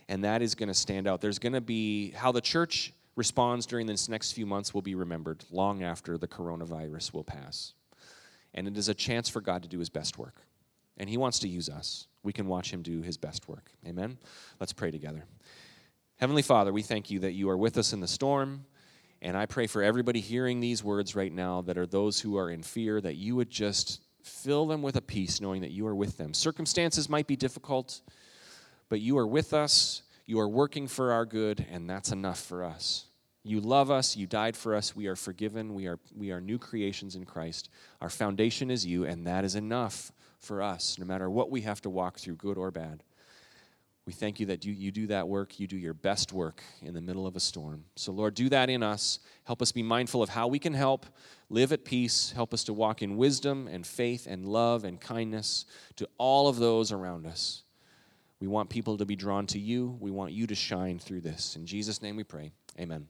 and 0.09 0.23
that 0.23 0.41
is 0.43 0.55
going 0.55 0.69
to 0.69 0.75
stand 0.75 1.09
out. 1.09 1.21
There's 1.21 1.41
going 1.41 1.55
to 1.55 1.61
be 1.61 2.13
how 2.13 2.31
the 2.31 2.41
church 2.41 2.93
responds 3.17 3.67
during 3.67 3.87
this 3.87 4.09
next 4.09 4.33
few 4.33 4.47
months 4.47 4.73
will 4.73 4.83
be 4.83 4.95
remembered 4.95 5.45
long 5.51 5.83
after 5.83 6.17
the 6.17 6.29
coronavirus 6.29 7.13
will 7.13 7.25
pass. 7.25 7.75
And 8.55 8.67
it 8.67 8.77
is 8.77 8.89
a 8.89 8.95
chance 8.95 9.29
for 9.29 9.41
God 9.41 9.63
to 9.63 9.69
do 9.69 9.79
his 9.79 9.91
best 9.91 10.19
work. 10.19 10.43
And 10.97 11.09
he 11.09 11.17
wants 11.17 11.39
to 11.41 11.49
use 11.49 11.69
us. 11.69 12.07
We 12.23 12.33
can 12.33 12.47
watch 12.47 12.73
him 12.73 12.83
do 12.83 13.03
his 13.03 13.17
best 13.17 13.49
work. 13.49 13.71
Amen? 13.87 14.19
Let's 14.59 14.73
pray 14.73 14.91
together. 14.91 15.25
Heavenly 16.17 16.43
Father, 16.43 16.73
we 16.73 16.83
thank 16.83 17.11
you 17.11 17.21
that 17.21 17.33
you 17.33 17.49
are 17.49 17.57
with 17.57 17.79
us 17.79 17.93
in 17.93 18.01
the 18.01 18.09
storm. 18.09 18.67
And 19.23 19.37
I 19.37 19.47
pray 19.47 19.67
for 19.67 19.83
everybody 19.83 20.21
hearing 20.21 20.61
these 20.61 20.83
words 20.83 21.15
right 21.15 21.33
now 21.33 21.63
that 21.63 21.79
are 21.79 21.87
those 21.87 22.21
who 22.21 22.37
are 22.37 22.51
in 22.51 22.63
fear, 22.63 23.01
that 23.01 23.17
you 23.17 23.37
would 23.37 23.51
just 23.51 24.01
fill 24.23 24.67
them 24.67 24.83
with 24.83 24.97
a 24.97 25.01
peace, 25.01 25.41
knowing 25.41 25.63
that 25.63 25.71
you 25.71 25.87
are 25.87 25.95
with 25.95 26.17
them. 26.17 26.35
Circumstances 26.35 27.09
might 27.09 27.27
be 27.27 27.37
difficult, 27.37 28.03
but 28.89 29.01
you 29.01 29.17
are 29.19 29.27
with 29.27 29.53
us. 29.55 30.03
You 30.31 30.39
are 30.39 30.49
working 30.49 30.87
for 30.87 31.11
our 31.11 31.27
good, 31.27 31.67
and 31.73 31.91
that's 31.91 32.13
enough 32.13 32.39
for 32.39 32.63
us. 32.63 33.07
You 33.43 33.61
love 33.61 33.91
us, 33.91 34.17
you 34.17 34.29
died 34.29 34.57
for 34.57 34.77
us, 34.77 34.95
we 34.95 35.09
are 35.09 35.17
forgiven, 35.17 35.75
we 35.75 35.89
are, 35.89 35.99
we 36.17 36.31
are 36.31 36.41
new 36.41 36.57
creations 36.57 37.17
in 37.17 37.25
Christ. 37.25 37.69
Our 38.01 38.11
foundation 38.11 38.71
is 38.71 38.87
you, 38.87 39.05
and 39.05 39.27
that 39.27 39.45
is 39.45 39.57
enough 39.57 40.13
for 40.39 40.63
us, 40.63 41.01
no 41.01 41.05
matter 41.05 41.29
what 41.29 41.51
we 41.51 41.63
have 41.63 41.81
to 41.81 41.91
walk 41.91 42.21
through, 42.21 42.37
good 42.37 42.59
or 42.59 42.71
bad. 42.71 43.03
We 44.07 44.13
thank 44.13 44.39
you 44.39 44.47
that 44.47 44.65
you, 44.65 44.73
you 44.73 44.93
do 44.93 45.09
that 45.09 45.27
work, 45.27 45.59
you 45.59 45.67
do 45.67 45.77
your 45.77 45.95
best 45.95 46.33
work 46.33 46.63
in 46.81 46.95
the 46.95 47.03
middle 47.03 47.27
of 47.27 47.35
a 47.35 47.41
storm. 47.41 47.83
So, 47.97 48.13
Lord, 48.13 48.35
do 48.35 48.49
that 48.51 48.71
in 48.71 48.85
us. 48.85 49.19
Help 49.43 49.61
us 49.61 49.73
be 49.73 49.83
mindful 49.83 50.23
of 50.23 50.29
how 50.29 50.47
we 50.47 50.61
can 50.61 50.75
help, 50.75 51.07
live 51.49 51.73
at 51.73 51.85
peace, 51.85 52.31
help 52.31 52.55
us 52.55 52.63
to 52.65 52.73
walk 52.73 53.03
in 53.03 53.17
wisdom 53.17 53.67
and 53.67 53.85
faith 53.85 54.29
and 54.31 54.47
love 54.47 54.85
and 54.85 55.01
kindness 55.01 55.67
to 55.97 56.09
all 56.19 56.47
of 56.47 56.61
those 56.61 56.93
around 56.93 57.27
us. 57.27 57.65
We 58.41 58.49
want 58.49 58.71
people 58.71 58.97
to 58.97 59.05
be 59.05 59.17
drawn 59.17 59.47
to 59.49 59.59
you. 59.59 59.97
We 60.01 60.11
want 60.11 60.33
you 60.33 60.47
to 60.47 60.55
shine 60.55 60.99
through 60.99 61.21
this. 61.21 61.57
In 61.57 61.67
Jesus' 61.67 62.01
name 62.01 62.17
we 62.17 62.25
pray. 62.25 62.53
Amen. 62.79 63.07